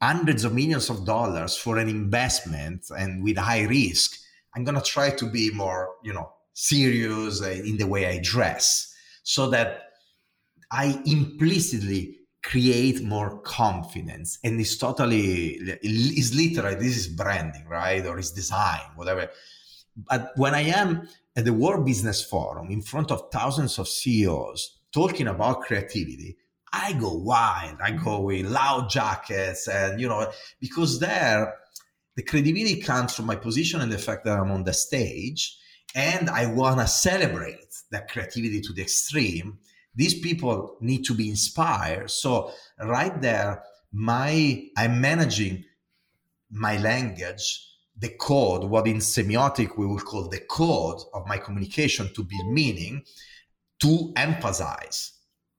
[0.00, 4.18] hundreds of millions of dollars for an investment and with high risk
[4.54, 8.18] i'm going to try to be more you know serious uh, in the way i
[8.22, 9.90] dress so that
[10.70, 14.38] i implicitly create more confidence.
[14.44, 18.04] And it's totally it's literally this is branding right?
[18.06, 19.28] Or it's design whatever.
[19.96, 24.78] But when i am at the world business forum in front of thousands of ceos
[24.92, 26.36] talking about creativity
[26.72, 27.78] i go wild.
[27.82, 28.24] I go mm-hmm.
[28.24, 31.54] with loud jackets and you know because there
[32.16, 35.56] the credibility comes from my position and the fact that i'm on the stage
[35.94, 39.58] and i want to celebrate that creativity to the extreme.
[39.94, 42.10] These people need to be inspired.
[42.10, 45.64] So right there my i'm managing
[46.50, 47.64] my language
[47.98, 52.52] the code what in semiotic we will call the code of my communication to build
[52.52, 53.02] meaning
[53.80, 55.12] to emphasize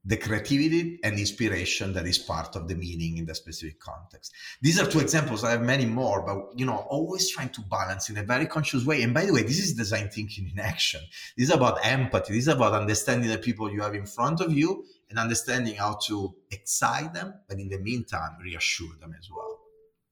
[0.05, 4.33] the creativity and inspiration that is part of the meaning in the specific context.
[4.61, 5.43] These are two examples.
[5.43, 8.85] I have many more, but you know, always trying to balance in a very conscious
[8.85, 9.03] way.
[9.03, 11.01] And by the way, this is design thinking in action.
[11.37, 12.33] This is about empathy.
[12.33, 15.99] This is about understanding the people you have in front of you and understanding how
[16.05, 19.59] to excite them, but in the meantime, reassure them as well.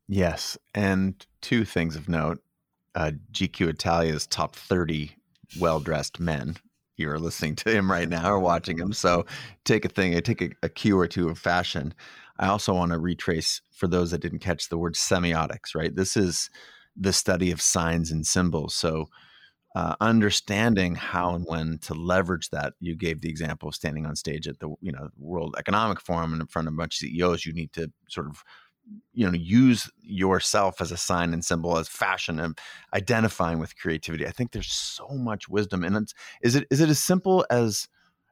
[0.08, 0.58] Yes.
[0.74, 2.42] And two things of note
[2.96, 5.12] uh, GQ Italia's top 30
[5.60, 6.58] well dressed men
[6.98, 8.94] you're listening to him right now or watching him.
[8.94, 9.26] So
[9.66, 11.94] take a thing, I take a, a cue or two of fashion.
[12.40, 15.96] I also want to retrace for those that didn't catch the word semiotics, right?
[15.96, 16.50] This is
[16.96, 18.76] the study of signs and symbols.
[18.76, 19.10] So
[19.78, 22.74] uh, understanding how and when to leverage that.
[22.80, 26.34] You gave the example of standing on stage at the you know World Economic Forum
[26.34, 27.46] and in front of a bunch of CEOs.
[27.46, 28.44] You need to sort of
[29.14, 32.58] you know use yourself as a sign and symbol as fashion and
[32.94, 34.26] identifying with creativity.
[34.26, 37.88] I think there's so much wisdom and it's is it is it as simple as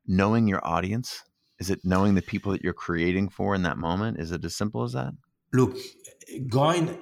[0.06, 1.24] knowing your audience?
[1.60, 4.20] Is it knowing the people that you're creating for in that moment?
[4.20, 5.14] Is it as simple as that?
[5.54, 5.78] Look
[6.50, 6.98] going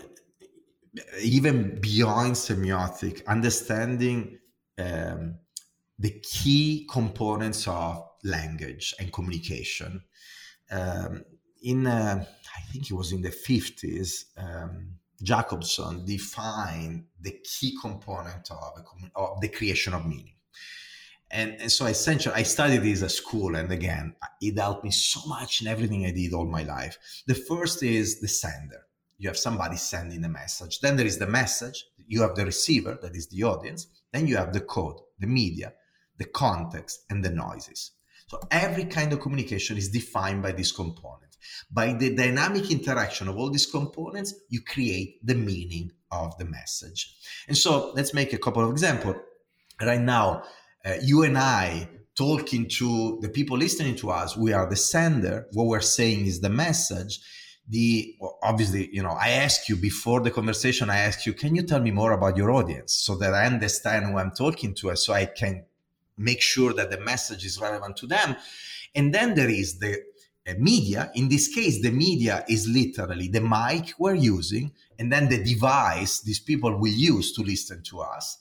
[1.21, 4.37] even beyond semiotic understanding
[4.77, 5.35] um,
[5.99, 10.03] the key components of language and communication.
[10.71, 11.23] Um,
[11.63, 18.51] in uh, I think it was in the 50s, um, Jakobson defined the key component
[18.51, 20.35] of, a, of the creation of meaning.
[21.31, 25.21] And, and, so essentially, I studied this at school, and again, it helped me so
[25.27, 26.97] much in everything I did all my life.
[27.25, 28.85] The first is the sender.
[29.17, 30.79] You have somebody sending a message.
[30.79, 31.85] Then there is the message.
[32.07, 33.87] You have the receiver, that is the audience.
[34.11, 35.73] Then you have the code, the media,
[36.17, 37.91] the context, and the noises.
[38.27, 41.32] So every kind of communication is defined by this component.
[41.71, 47.15] By the dynamic interaction of all these components, you create the meaning of the message.
[47.47, 49.15] And so let's make a couple of examples.
[49.81, 50.43] Right now,
[50.85, 55.47] uh, you and I talking to the people listening to us, we are the sender.
[55.53, 57.19] What we're saying is the message.
[57.69, 61.55] The well, obviously, you know, I ask you before the conversation, I ask you, can
[61.55, 64.95] you tell me more about your audience so that I understand who I'm talking to,
[64.95, 65.65] so I can
[66.17, 68.35] make sure that the message is relevant to them.
[68.95, 70.03] And then there is the
[70.57, 71.11] media.
[71.15, 76.21] In this case, the media is literally the mic we're using and then the device
[76.21, 78.37] these people will use to listen to us.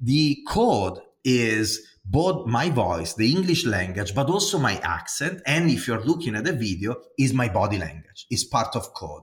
[0.00, 5.40] The code is both my voice, the English language, but also my accent.
[5.46, 9.22] And if you're looking at the video, is my body language, is part of code.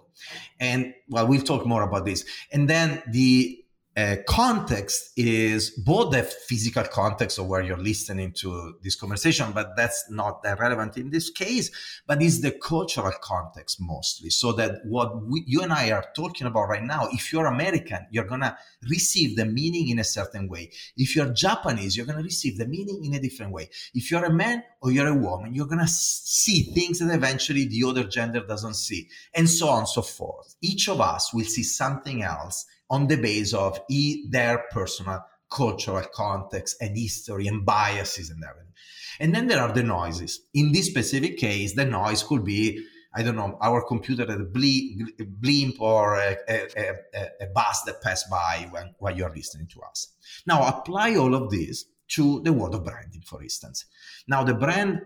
[0.60, 2.26] And well, we'll talk more about this.
[2.52, 3.61] And then the
[3.98, 9.76] uh, context is both the physical context of where you're listening to this conversation, but
[9.76, 11.70] that's not that relevant in this case,
[12.08, 14.30] but is the cultural context mostly.
[14.30, 18.08] So that what we, you and I are talking about right now, if you're American,
[18.12, 18.58] you're going to
[18.90, 20.72] receive the meaning in a certain way.
[20.96, 23.70] If you're Japanese, you're going to receive the meaning in a different way.
[23.94, 27.66] If you're a man or you're a woman, you're going to see things that eventually
[27.66, 30.56] the other gender doesn't see, and so on and so forth.
[30.62, 36.06] Each of us will see something else on the base of e- their personal cultural
[36.14, 38.74] context and history and biases and everything.
[39.20, 40.42] And then there are the noises.
[40.54, 44.46] In this specific case, the noise could be, I don't know, our computer at a
[44.46, 49.82] blimp or a, a, a, a bus that passed by when, while you're listening to
[49.82, 50.14] us.
[50.46, 53.86] Now apply all of this to the world of branding, for instance.
[54.28, 55.02] Now the brand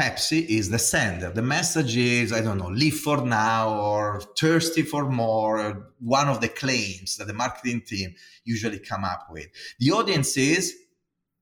[0.00, 1.30] Pepsi is the sender.
[1.30, 6.40] The message is, I don't know, live for now or thirsty for more, one of
[6.40, 9.48] the claims that the marketing team usually come up with.
[9.78, 10.74] The audience is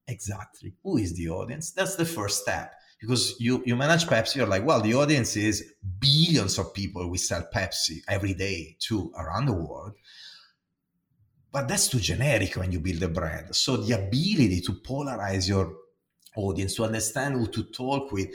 [0.09, 1.70] exactly who is the audience?
[1.70, 2.74] That's the first step.
[3.00, 7.18] Because you, you manage Pepsi, you're like, well, the audience is billions of people we
[7.18, 9.92] sell Pepsi every day to around the world.
[11.52, 13.54] But that's too generic when you build a brand.
[13.54, 15.76] So the ability to polarize your
[16.39, 18.28] audience to understand who to talk with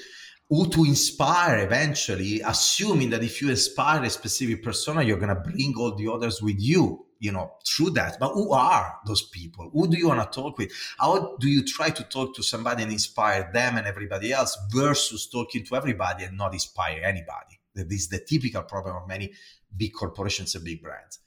[0.49, 5.49] who to inspire eventually assuming that if you inspire a specific persona you're going to
[5.49, 8.19] bring all the others with you you know through that.
[8.19, 9.69] But who are those people?
[9.73, 10.71] Who do you want to talk with?
[10.99, 15.29] How do you try to talk to somebody and inspire them and everybody else versus
[15.29, 17.61] talking to everybody and not inspire anybody?
[17.75, 19.31] That is the typical problem of many
[19.75, 21.19] big corporations and big brands.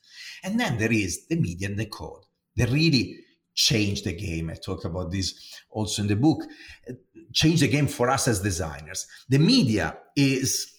[0.45, 2.25] And then there is the media and the code.
[2.55, 3.19] They really
[3.57, 4.51] change the game.
[4.51, 5.35] I talk about this
[5.71, 6.43] also in the book.
[7.33, 9.07] Change the game for us as designers.
[9.29, 10.73] The media is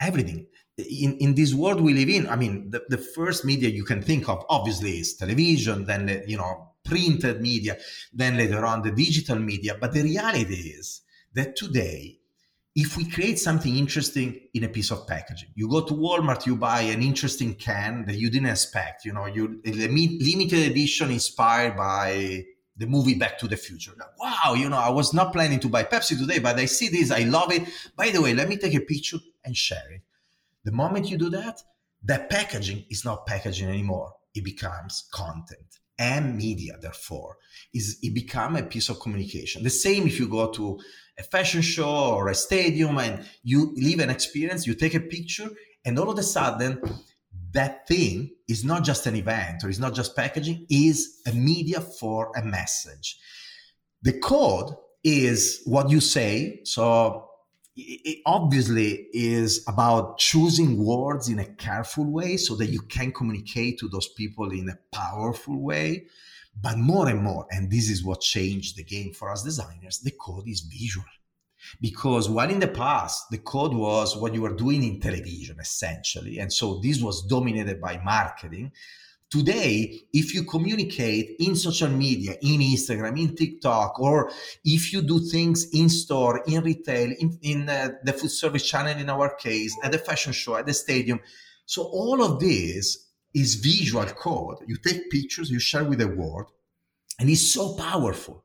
[0.00, 0.46] everything.
[0.76, 4.02] In, in this world we live in, I mean, the, the first media you can
[4.02, 7.78] think of obviously is television, then, you know, printed media,
[8.12, 9.76] then later on the digital media.
[9.80, 11.02] But the reality is
[11.34, 12.18] that today
[12.74, 16.56] if we create something interesting in a piece of packaging, you go to Walmart, you
[16.56, 22.44] buy an interesting can that you didn't expect, you know, you limited edition inspired by
[22.76, 23.92] the movie Back to the Future.
[23.96, 26.88] Like, wow, you know, I was not planning to buy Pepsi today, but I see
[26.88, 27.62] this, I love it.
[27.96, 30.02] By the way, let me take a picture and share it.
[30.64, 31.62] The moment you do that,
[32.02, 34.12] that packaging is not packaging anymore.
[34.34, 37.36] It becomes content and media, therefore,
[37.72, 39.62] is it become a piece of communication.
[39.62, 40.78] The same if you go to
[41.18, 45.48] a fashion show or a stadium and you live an experience, you take a picture,
[45.84, 46.80] and all of a sudden,
[47.52, 51.80] that thing is not just an event or it's not just packaging, is a media
[51.80, 53.18] for a message.
[54.02, 54.74] The code
[55.04, 56.60] is what you say.
[56.64, 57.28] So
[57.76, 63.78] it obviously is about choosing words in a careful way so that you can communicate
[63.80, 66.06] to those people in a powerful way.
[66.60, 70.12] But more and more, and this is what changed the game for us designers, the
[70.12, 71.04] code is visual.
[71.80, 76.38] Because while in the past, the code was what you were doing in television, essentially.
[76.38, 78.70] And so this was dominated by marketing.
[79.34, 84.30] Today, if you communicate in social media, in Instagram, in TikTok, or
[84.64, 88.96] if you do things in store, in retail, in, in uh, the food service channel,
[88.96, 91.18] in our case, at the fashion show, at the stadium,
[91.66, 94.58] so all of this is visual code.
[94.68, 96.52] You take pictures, you share with the world,
[97.18, 98.43] and it's so powerful.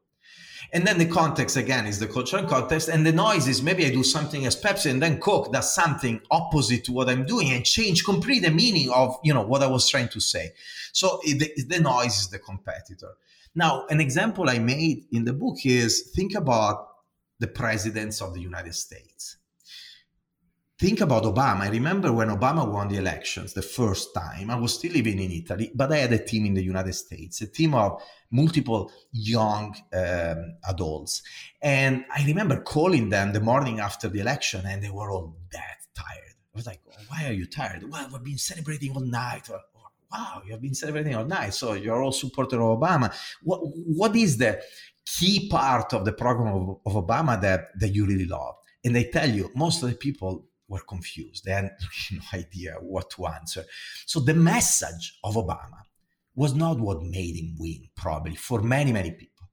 [0.71, 3.89] And then the context again is the cultural context, and the noise is maybe I
[3.89, 7.65] do something as Pepsi, and then Coke does something opposite to what I'm doing and
[7.65, 10.53] change completely the meaning of you know what I was trying to say.
[10.93, 13.13] So the, the noise is the competitor.
[13.55, 16.87] Now, an example I made in the book is think about
[17.39, 19.38] the presidents of the United States
[20.79, 21.61] think about Obama.
[21.61, 25.31] I remember when Obama won the elections the first time, I was still living in
[25.31, 28.01] Italy, but I had a team in the United States, a team of
[28.31, 31.21] multiple young um, adults.
[31.61, 35.61] And I remember calling them the morning after the election, and they were all dead
[35.93, 36.35] tired.
[36.53, 37.83] I was like, why are you tired?
[37.89, 39.49] Well, we've been celebrating all night.
[40.11, 41.53] wow, you have been celebrating all night.
[41.53, 43.13] So you're all supporter of Obama.
[43.43, 44.61] What, what is the
[45.05, 48.55] key part of the program of, of Obama that, that you really love?
[48.85, 51.43] And they tell you, most of the people were confused.
[51.43, 51.71] They had
[52.11, 53.65] no idea what to answer.
[54.05, 55.81] So the message of Obama
[56.35, 59.47] was not what made him win, probably for many, many people.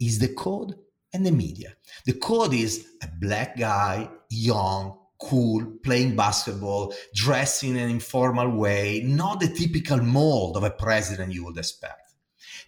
[0.00, 0.74] Is the code
[1.12, 1.74] and the media.
[2.06, 9.02] The code is a black guy, young, cool, playing basketball, dressed in an informal way,
[9.04, 12.01] not the typical mold of a president you would expect.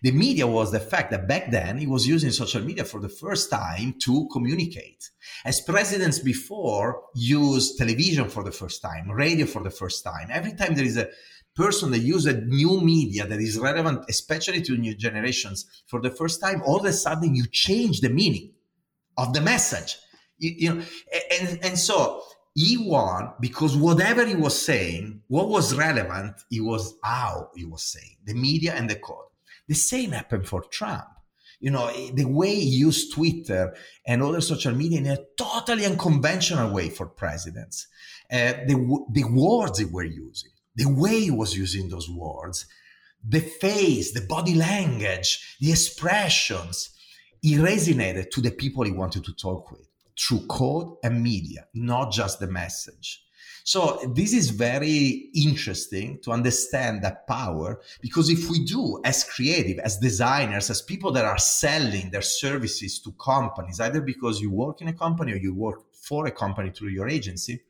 [0.04, 3.08] The media was the fact that back then he was using social media for the
[3.08, 5.08] first time to communicate.
[5.46, 10.28] As presidents before used television for the first time, radio for the first time.
[10.30, 11.08] Every time there is a
[11.56, 16.10] person that use a new media that is relevant, especially to new generations, for the
[16.10, 18.52] first time, all of a sudden you change the meaning
[19.16, 19.96] of the message.
[20.36, 20.82] You, you know,
[21.40, 22.20] and, and so
[22.54, 27.84] he won because whatever he was saying, what was relevant, it was how he was
[27.84, 29.30] saying, the media and the code.
[29.68, 31.04] The same happened for Trump.
[31.60, 33.74] You know, the way he used Twitter
[34.06, 37.86] and other social media in a totally unconventional way for presidents.
[38.30, 42.66] Uh, the, the words he were using, the way he was using those words,
[43.26, 46.90] the face, the body language, the expressions,
[47.40, 49.88] he resonated to the people he wanted to talk with
[50.18, 53.23] through code and media, not just the message.
[53.66, 59.78] So this is very interesting to understand that power because if we do as creative,
[59.78, 64.82] as designers, as people that are selling their services to companies, either because you work
[64.82, 67.62] in a company or you work for a company through your agency,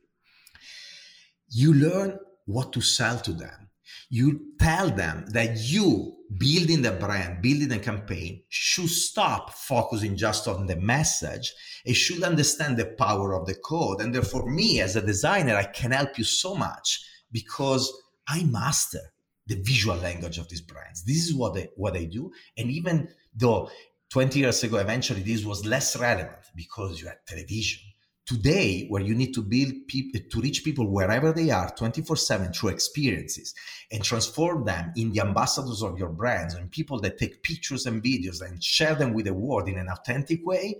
[1.49, 3.69] you learn what to sell to them.
[4.09, 10.47] You tell them that you building the brand, building the campaign should stop focusing just
[10.47, 11.53] on the message.
[11.85, 14.01] It should understand the power of the code.
[14.01, 17.91] And therefore, me as a designer, I can help you so much because
[18.27, 19.01] I master
[19.47, 21.03] the visual language of these brands.
[21.03, 22.31] This is what they what they do.
[22.57, 23.69] And even though
[24.09, 27.81] 20 years ago, eventually this was less relevant because you had television,
[28.25, 32.55] today where you need to build people eh, to reach people wherever they are 24/7
[32.55, 33.53] through experiences
[33.91, 38.03] and transform them in the ambassadors of your brands and people that take pictures and
[38.03, 40.79] videos and share them with the world in an authentic way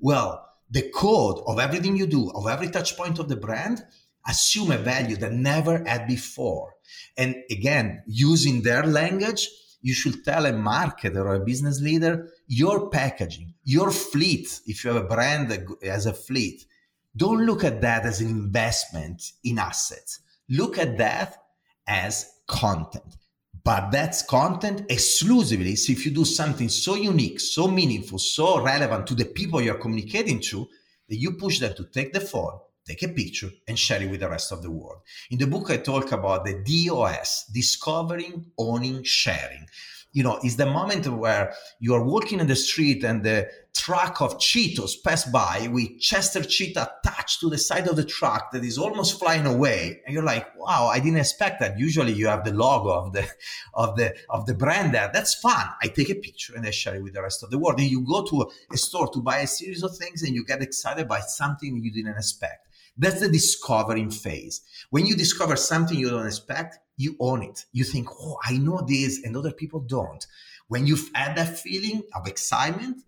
[0.00, 3.84] well the code of everything you do of every touch point of the brand
[4.28, 6.74] assume a value that never had before.
[7.16, 9.48] And again using their language
[9.82, 14.92] you should tell a marketer or a business leader your packaging your fleet if you
[14.92, 16.64] have a brand that has a fleet
[17.16, 20.20] don't look at that as an investment in assets.
[20.48, 21.36] Look at that
[21.86, 23.16] as content.
[23.64, 25.74] But that's content exclusively.
[25.76, 29.78] So if you do something so unique, so meaningful, so relevant to the people you're
[29.78, 30.68] communicating to,
[31.08, 34.20] that you push them to take the phone, take a picture, and share it with
[34.20, 35.00] the rest of the world.
[35.30, 39.66] In the book, I talk about the DOS, discovering, owning, sharing
[40.16, 44.22] you know, is the moment where you are walking in the street and the truck
[44.22, 48.64] of Cheetos pass by with Chester Cheetah attached to the side of the truck that
[48.64, 52.44] is almost flying away, and you're like, "Wow, I didn't expect that." Usually, you have
[52.44, 53.28] the logo of the
[53.74, 55.10] of the of the brand there.
[55.12, 55.66] That's fun.
[55.82, 57.78] I take a picture and I share it with the rest of the world.
[57.78, 60.62] And you go to a store to buy a series of things, and you get
[60.62, 62.68] excited by something you didn't expect.
[62.96, 64.62] That's the discovering phase.
[64.88, 67.64] When you discover something you don't expect, you own it.
[67.72, 70.26] You think, oh, I know this, and other people don't.
[70.68, 73.02] When you've had that feeling of excitement,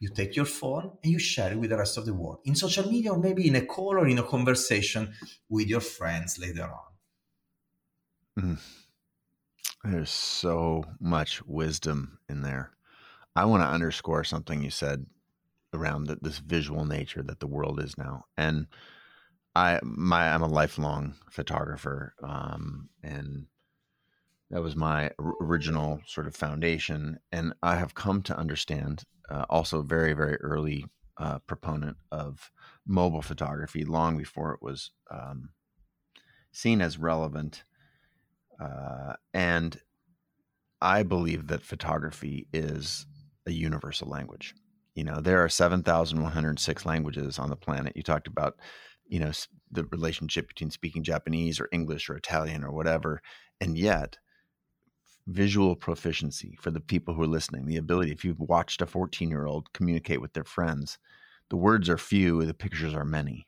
[0.00, 2.54] you take your phone and you share it with the rest of the world in
[2.54, 5.12] social media or maybe in a call or in a conversation
[5.48, 6.70] with your friends later
[8.36, 8.44] on.
[8.44, 8.58] Mm.
[9.84, 12.70] There's so much wisdom in there.
[13.34, 15.06] I want to underscore something you said
[15.72, 18.24] around the, this visual nature that the world is now.
[18.36, 18.66] And
[19.54, 23.46] I my I'm a lifelong photographer, um, and
[24.50, 27.18] that was my original sort of foundation.
[27.32, 30.86] And I have come to understand, uh, also very very early
[31.18, 32.50] uh, proponent of
[32.86, 35.50] mobile photography, long before it was um,
[36.52, 37.64] seen as relevant.
[38.60, 39.80] Uh, and
[40.80, 43.06] I believe that photography is
[43.46, 44.54] a universal language.
[44.94, 47.96] You know, there are 7,106 languages on the planet.
[47.96, 48.56] You talked about
[49.08, 49.32] you know
[49.70, 53.20] the relationship between speaking Japanese or English or Italian or whatever,
[53.60, 54.18] and yet
[55.26, 59.28] visual proficiency for the people who are listening, the ability if you've watched a 14
[59.28, 60.98] year old communicate with their friends,
[61.50, 63.46] the words are few, the pictures are many,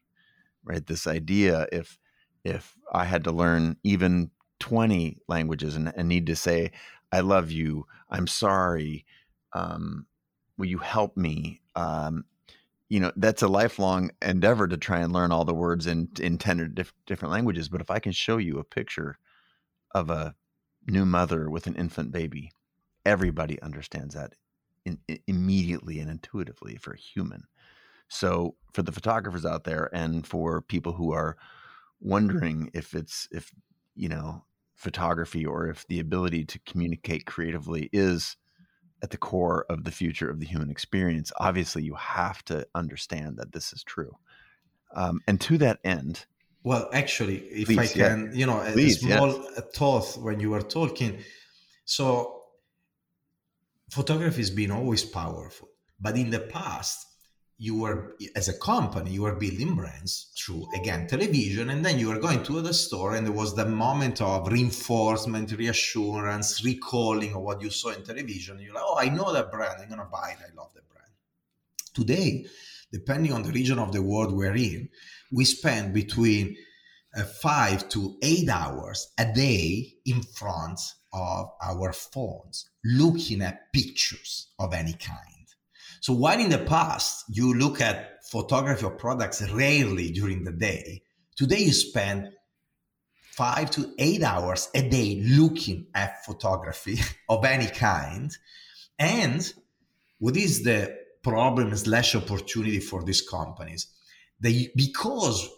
[0.64, 0.86] right?
[0.86, 1.98] This idea if
[2.44, 4.30] if I had to learn even
[4.60, 6.70] 20 languages and, and need to say,
[7.12, 9.04] I love you, I'm sorry,
[9.52, 10.06] um,
[10.56, 11.60] will you help me?
[11.74, 12.24] Um,
[12.90, 16.36] you know that's a lifelong endeavor to try and learn all the words in in
[16.36, 19.16] 10 diff- different languages but if i can show you a picture
[19.92, 20.34] of a
[20.86, 22.52] new mother with an infant baby
[23.06, 24.34] everybody understands that
[24.84, 27.44] in, in, immediately and intuitively for a human.
[28.08, 31.36] So for the photographers out there and for people who are
[32.00, 33.52] wondering if it's if
[33.94, 38.36] you know photography or if the ability to communicate creatively is
[39.02, 43.36] at the core of the future of the human experience, obviously you have to understand
[43.38, 44.16] that this is true.
[44.94, 46.26] Um, and to that end,
[46.62, 48.38] well, actually, if please, I can, yeah.
[48.38, 49.62] you know, a, please, small yes.
[49.74, 51.18] thought when you were talking.
[51.86, 52.42] So,
[53.90, 57.06] photography has been always powerful, but in the past,
[57.62, 62.08] you were as a company you were building brands through again television and then you
[62.08, 67.42] were going to the store and there was the moment of reinforcement reassurance recalling of
[67.42, 68.58] what you saw in television.
[68.58, 69.78] You're like oh i know that brand.
[69.78, 70.38] I'm going to buy it.
[70.40, 71.12] I love that brand.
[71.92, 72.46] Today
[72.90, 74.88] depending on the region of the world we're in
[75.30, 76.56] we spend between
[77.14, 80.80] uh, five to eight hours a day in front
[81.12, 85.39] of our phones looking at pictures of any kind
[86.00, 91.02] so while in the past you look at photography of products rarely during the day,
[91.36, 92.30] today you spend
[93.32, 96.98] five to eight hours a day looking at photography
[97.28, 98.36] of any kind.
[98.98, 99.52] And
[100.18, 103.88] what is the problem slash opportunity for these companies?
[104.40, 105.48] They because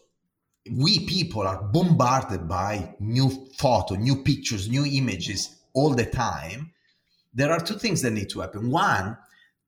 [0.71, 6.73] we people are bombarded by new photo, new pictures, new images all the time.
[7.35, 8.71] There are two things that need to happen.
[8.71, 9.17] One,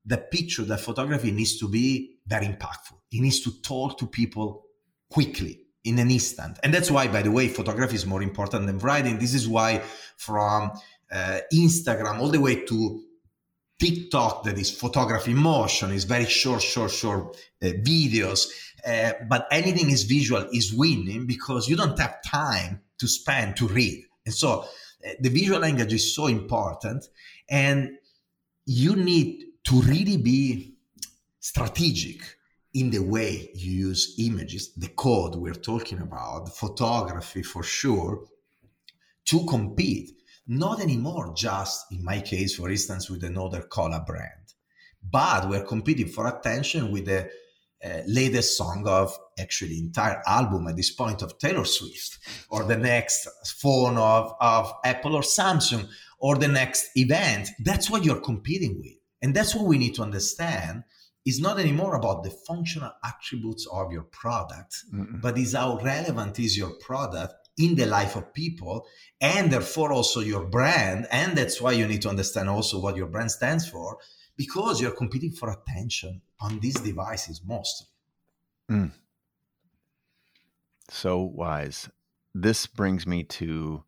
[0.04, 2.98] the picture, the photography needs to be very impactful.
[3.10, 4.66] It needs to talk to people
[5.10, 6.58] quickly in an instant.
[6.62, 9.18] And that's why, by the way, photography is more important than writing.
[9.18, 9.82] This is why
[10.16, 10.72] from
[11.10, 13.02] uh, Instagram all the way to
[13.78, 18.48] TikTok, that is photography motion, is very short, short, short uh, videos.
[18.86, 23.66] Uh, but anything is visual is winning because you don't have time to spend to
[23.68, 24.04] read.
[24.24, 27.04] And so uh, the visual language is so important.
[27.48, 27.98] And
[28.66, 30.76] you need to really be
[31.40, 32.20] strategic
[32.74, 38.24] in the way you use images, the code we're talking about, photography for sure,
[39.24, 40.10] to compete.
[40.46, 44.52] Not anymore, just in my case, for instance, with another cola brand,
[45.10, 47.30] but we're competing for attention with the
[47.82, 52.18] uh, latest song of actually entire album at this point of Taylor Swift,
[52.50, 53.28] or the next
[53.60, 55.88] phone of, of Apple or Samsung,
[56.18, 57.48] or the next event.
[57.64, 58.94] That's what you're competing with.
[59.24, 60.84] And that's what we need to understand
[61.24, 66.38] is not anymore about the functional attributes of your product, mm but is how relevant
[66.38, 68.86] is your product in the life of people
[69.22, 71.06] and therefore also your brand.
[71.10, 73.96] And that's why you need to understand also what your brand stands for
[74.36, 77.86] because you're competing for attention on these devices mostly.
[78.70, 78.92] Mm.
[80.90, 81.88] So wise.
[82.34, 83.84] This brings me to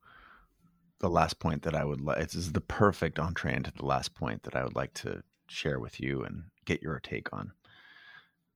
[1.00, 2.18] the last point that I would like.
[2.18, 5.78] This is the perfect entree into the last point that I would like to share
[5.78, 7.52] with you and get your take on.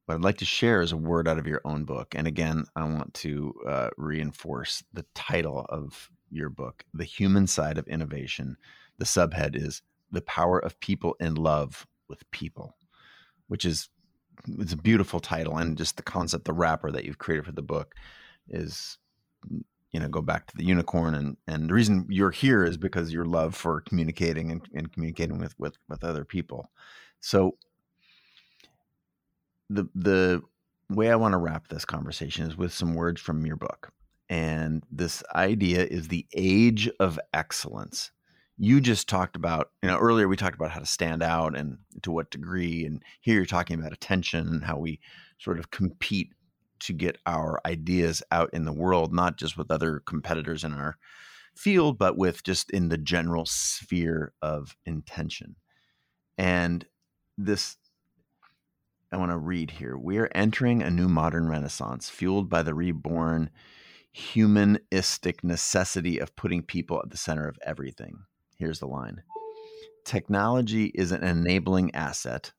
[0.07, 2.15] What I'd like to share is a word out of your own book.
[2.17, 7.79] And again, I want to uh, reinforce the title of your book, The Human Side
[7.79, 8.57] of Innovation.
[8.99, 12.77] The subhead is The Power of People in Love with People,
[13.47, 13.89] which is
[14.59, 15.59] it's a beautiful title.
[15.59, 17.95] And just the concept, the wrapper that you've created for the book
[18.49, 18.99] is
[19.93, 23.13] you know go back to the unicorn and and the reason you're here is because
[23.13, 26.71] your love for communicating and, and communicating with with with other people.
[27.21, 27.57] So
[29.69, 30.43] the the
[30.89, 33.93] way i want to wrap this conversation is with some words from your book
[34.31, 38.13] and this idea is the age of excellence.
[38.57, 41.79] You just talked about you know earlier we talked about how to stand out and
[42.03, 45.01] to what degree and here you're talking about attention and how we
[45.39, 46.33] sort of compete
[46.81, 50.97] to get our ideas out in the world, not just with other competitors in our
[51.55, 55.57] field, but with just in the general sphere of intention.
[56.39, 56.87] And
[57.37, 57.77] this,
[59.13, 59.97] I want to read here.
[59.97, 63.51] We are entering a new modern renaissance fueled by the reborn
[64.13, 68.25] humanistic necessity of putting people at the center of everything.
[68.57, 69.23] Here's the line
[70.05, 72.53] Technology is an enabling asset.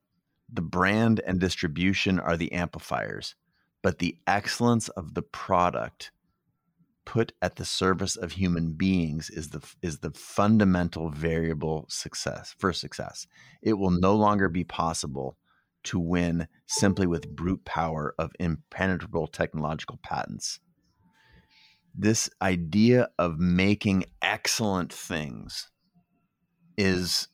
[0.53, 3.35] The brand and distribution are the amplifiers
[3.81, 6.11] but the excellence of the product
[7.05, 12.71] put at the service of human beings is the is the fundamental variable success for
[12.71, 13.27] success.
[13.61, 15.37] It will no longer be possible
[15.83, 20.59] to win simply with brute power of impenetrable technological patents.
[21.93, 25.69] This idea of making excellent things
[26.77, 27.27] is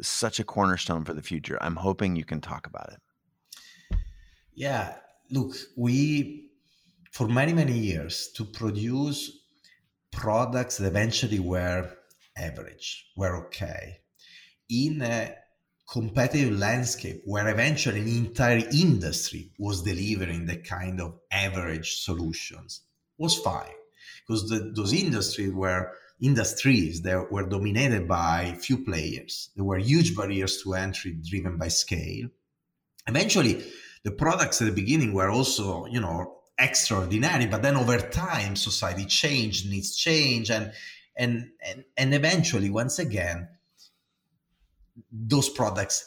[0.00, 1.56] such a cornerstone for the future.
[1.60, 3.98] I'm hoping you can talk about it.
[4.54, 4.94] Yeah,
[5.30, 6.50] look, we,
[7.12, 9.30] for many, many years, to produce
[10.10, 11.90] products that eventually were
[12.36, 13.98] average, were okay,
[14.68, 15.34] in a
[15.90, 22.82] competitive landscape where eventually an entire industry was delivering the kind of average solutions
[23.18, 23.70] was fine.
[24.26, 29.50] Because the, those industries were industries that were dominated by few players.
[29.56, 32.28] There were huge barriers to entry driven by scale.
[33.06, 33.62] Eventually
[34.04, 39.06] the products at the beginning were also, you know, extraordinary, but then over time, society
[39.06, 40.72] changed, needs change, and
[41.16, 43.48] and and and eventually, once again,
[45.10, 46.04] those products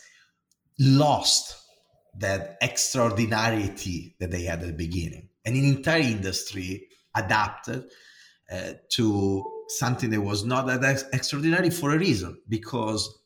[0.80, 1.56] lost
[2.20, 5.30] that extraordinarity that they had at the beginning.
[5.46, 7.86] And an entire industry adapted
[8.52, 13.20] uh, to something that was not that extraordinary for a reason, because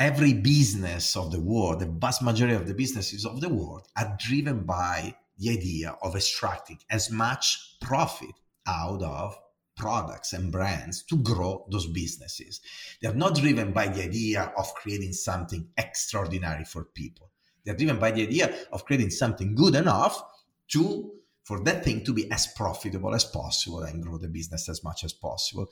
[0.00, 4.16] every business of the world, the vast majority of the businesses of the world, are
[4.18, 8.34] driven by the idea of extracting as much profit
[8.66, 9.38] out of
[9.76, 12.60] products and brands to grow those businesses.
[13.00, 17.30] They are not driven by the idea of creating something extraordinary for people.
[17.64, 20.22] They're driven by the idea of creating something good enough
[20.68, 21.12] to
[21.50, 25.02] for that thing to be as profitable as possible and grow the business as much
[25.02, 25.68] as possible.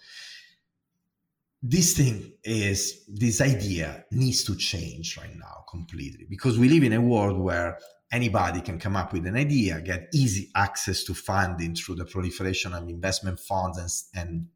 [1.61, 6.93] This thing is this idea needs to change right now completely because we live in
[6.93, 7.79] a world where
[8.13, 12.73] anybody can come up with an idea, get easy access to funding through the proliferation
[12.75, 14.47] of investment funds and, and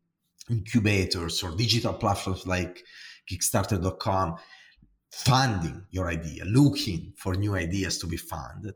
[0.48, 2.82] incubators or digital platforms like
[3.30, 4.36] Kickstarter.com,
[5.10, 8.74] funding your idea, looking for new ideas to be funded.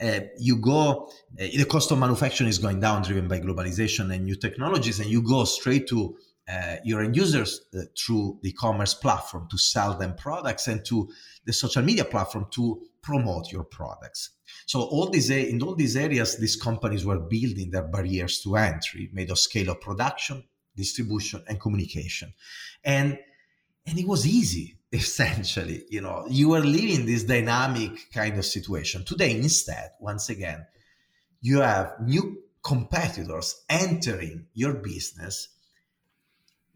[0.00, 1.08] Uh, you go,
[1.40, 5.08] uh, the cost of manufacturing is going down, driven by globalization and new technologies, and
[5.08, 6.16] you go straight to
[6.50, 11.08] uh, your end users uh, through the e-commerce platform to sell them products and to
[11.44, 14.30] the social media platform to promote your products.
[14.66, 19.10] So all these in all these areas, these companies were building their barriers to entry,
[19.12, 20.44] made of scale of production,
[20.76, 22.32] distribution, and communication,
[22.84, 23.18] and
[23.86, 25.84] and it was easy essentially.
[25.88, 29.04] You know, you were living this dynamic kind of situation.
[29.04, 30.66] Today, instead, once again,
[31.40, 35.48] you have new competitors entering your business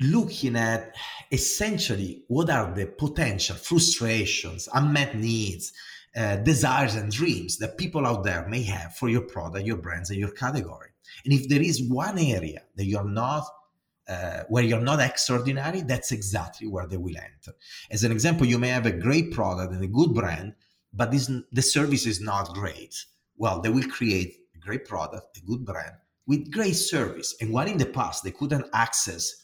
[0.00, 0.94] looking at
[1.30, 5.72] essentially what are the potential frustrations, unmet needs,
[6.16, 10.10] uh, desires, and dreams that people out there may have for your product, your brands,
[10.10, 10.90] and your category.
[11.24, 13.44] And if there is one area that you're not
[14.06, 17.56] uh, where you're not extraordinary, that's exactly where they will enter.
[17.90, 20.54] As an example, you may have a great product and a good brand,
[20.92, 22.94] but this, the service is not great.
[23.38, 25.94] Well, they will create a great product, a good brand
[26.26, 27.34] with great service.
[27.40, 29.43] And while in the past they couldn't access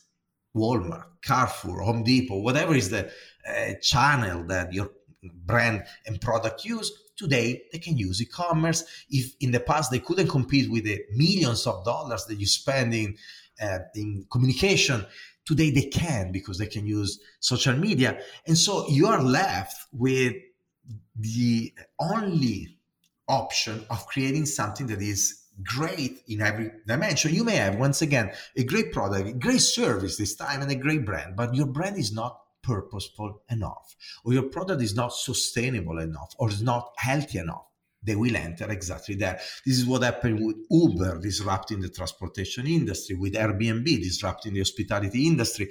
[0.54, 3.10] Walmart, Carrefour, Home Depot, whatever is the
[3.48, 4.90] uh, channel that your
[5.22, 8.84] brand and product use, today they can use e-commerce.
[9.10, 12.94] If in the past they couldn't compete with the millions of dollars that you spend
[12.94, 13.16] in,
[13.62, 15.06] uh, in communication,
[15.44, 18.18] today they can because they can use social media.
[18.46, 20.34] And so you are left with
[21.14, 22.78] the only
[23.28, 27.34] option of creating something that is great in every dimension.
[27.34, 30.76] You may have, once again, a great product, a great service this time, and a
[30.76, 35.98] great brand, but your brand is not purposeful enough, or your product is not sustainable
[35.98, 37.64] enough, or is not healthy enough.
[38.02, 39.38] They will enter exactly there.
[39.66, 45.26] This is what happened with Uber disrupting the transportation industry, with Airbnb disrupting the hospitality
[45.26, 45.70] industry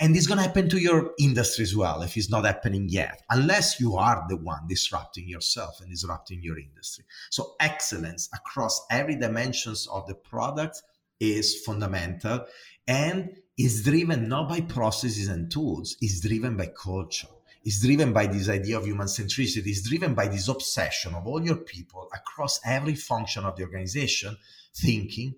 [0.00, 3.22] and it's going to happen to your industry as well if it's not happening yet,
[3.28, 7.04] unless you are the one disrupting yourself and disrupting your industry.
[7.28, 10.82] So excellence across every dimensions of the product
[11.20, 12.46] is fundamental
[12.88, 17.28] and is driven not by processes and tools, it's driven by culture.
[17.62, 19.66] Is driven by this idea of human centricity.
[19.66, 24.34] is driven by this obsession of all your people across every function of the organization
[24.74, 25.34] thinking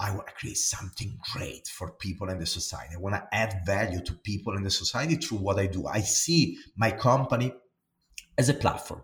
[0.00, 2.94] I want to create something great for people in the society.
[2.94, 5.86] I want to add value to people in the society through what I do.
[5.86, 7.52] I see my company
[8.36, 9.02] as a platform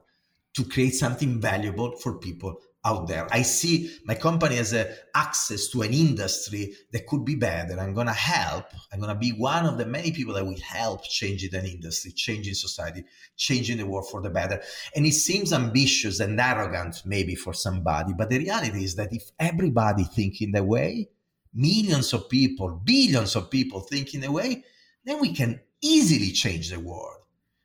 [0.54, 3.26] to create something valuable for people out there.
[3.30, 7.78] I see my company as a access to an industry that could be better.
[7.78, 8.66] I'm going to help.
[8.92, 12.12] I'm going to be one of the many people that will help changing an industry,
[12.12, 13.04] changing society,
[13.36, 14.60] changing the world for the better.
[14.94, 19.30] And it seems ambitious and arrogant maybe for somebody, but the reality is that if
[19.38, 21.08] everybody think in that way,
[21.54, 24.64] millions of people, billions of people think in a way,
[25.04, 27.18] then we can easily change the world.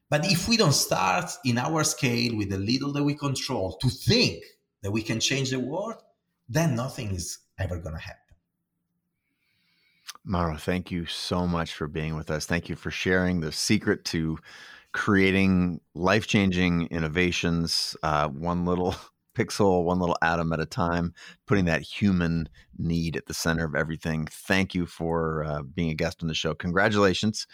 [0.10, 3.90] But if we don't start in our scale with the little that we control to
[3.90, 4.44] think
[4.82, 5.96] that we can change the world,
[6.48, 8.20] then nothing is ever going to happen.
[10.24, 12.46] Mauro, thank you so much for being with us.
[12.46, 14.38] Thank you for sharing the secret to
[14.92, 18.96] creating life changing innovations, uh, one little
[19.36, 21.14] pixel, one little atom at a time,
[21.46, 24.28] putting that human need at the center of everything.
[24.30, 26.54] Thank you for uh, being a guest on the show.
[26.54, 27.48] Congratulations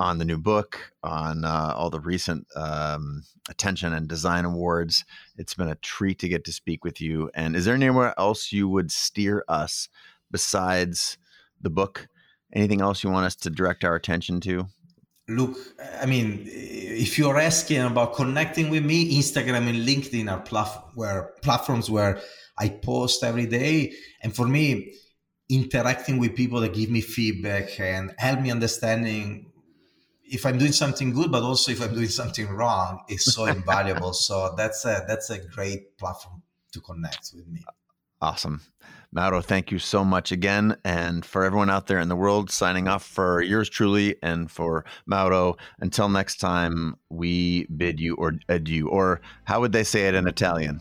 [0.00, 5.04] on the new book, on uh, all the recent um, attention and design awards.
[5.36, 7.30] It's been a treat to get to speak with you.
[7.34, 9.90] And is there anywhere else you would steer us
[10.30, 11.18] besides
[11.60, 12.08] the book?
[12.54, 14.68] Anything else you want us to direct our attention to?
[15.28, 15.58] Look,
[16.00, 21.90] I mean, if you're asking about connecting with me, Instagram and LinkedIn are where platforms
[21.90, 22.20] where
[22.58, 23.92] I post every day.
[24.22, 24.94] And for me,
[25.50, 29.50] interacting with people that give me feedback and help me understanding
[30.30, 34.12] if I'm doing something good, but also if I'm doing something wrong, is so invaluable.
[34.12, 37.64] So that's a that's a great platform to connect with me.
[38.22, 38.62] Awesome.
[39.12, 40.76] Mauro, thank you so much again.
[40.84, 44.84] And for everyone out there in the world, signing off for yours truly and for
[45.04, 45.56] Mauro.
[45.80, 48.88] Until next time, we bid you or adieu.
[48.88, 50.80] Or how would they say it in Italian?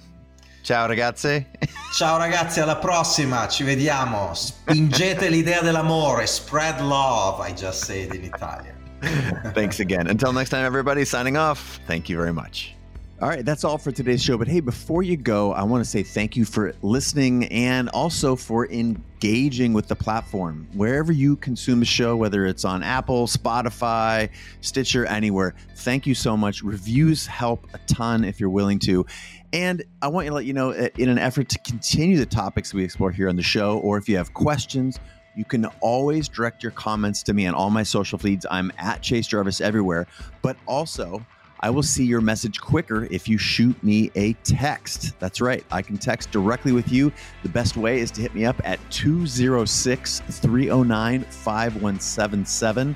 [0.61, 1.43] Ciao ragazzi.
[1.97, 3.47] Ciao ragazzi, alla prossima.
[3.47, 4.35] Ci vediamo.
[4.35, 6.27] Spingete l'idea dell'amore.
[6.27, 7.39] Spread love.
[7.41, 8.78] I just said in Italian.
[9.53, 10.07] Thanks again.
[10.07, 11.79] Until next time, everybody, signing off.
[11.87, 12.75] Thank you very much.
[13.21, 14.37] All right, that's all for today's show.
[14.37, 18.33] But hey, before you go, I want to say thank you for listening and also
[18.33, 20.69] for engaging with the platform.
[20.73, 24.29] Wherever you consume the show, whether it's on Apple, Spotify,
[24.61, 26.63] Stitcher, anywhere, thank you so much.
[26.63, 29.05] Reviews help a ton if you're willing to.
[29.51, 32.73] And I want to let you know, uh, in an effort to continue the topics
[32.73, 34.97] we explore here on the show, or if you have questions,
[35.35, 38.45] you can always direct your comments to me on all my social feeds.
[38.49, 40.07] I'm at Chase Jarvis everywhere.
[40.41, 41.25] But also,
[41.61, 45.19] I will see your message quicker if you shoot me a text.
[45.19, 47.11] That's right, I can text directly with you.
[47.43, 52.95] The best way is to hit me up at 206 309 5177.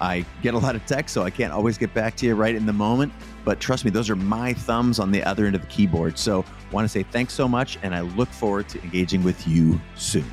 [0.00, 2.54] I get a lot of text, so I can't always get back to you right
[2.54, 3.12] in the moment.
[3.44, 6.18] But trust me, those are my thumbs on the other end of the keyboard.
[6.18, 9.80] So, want to say thanks so much, and I look forward to engaging with you
[9.94, 10.24] soon.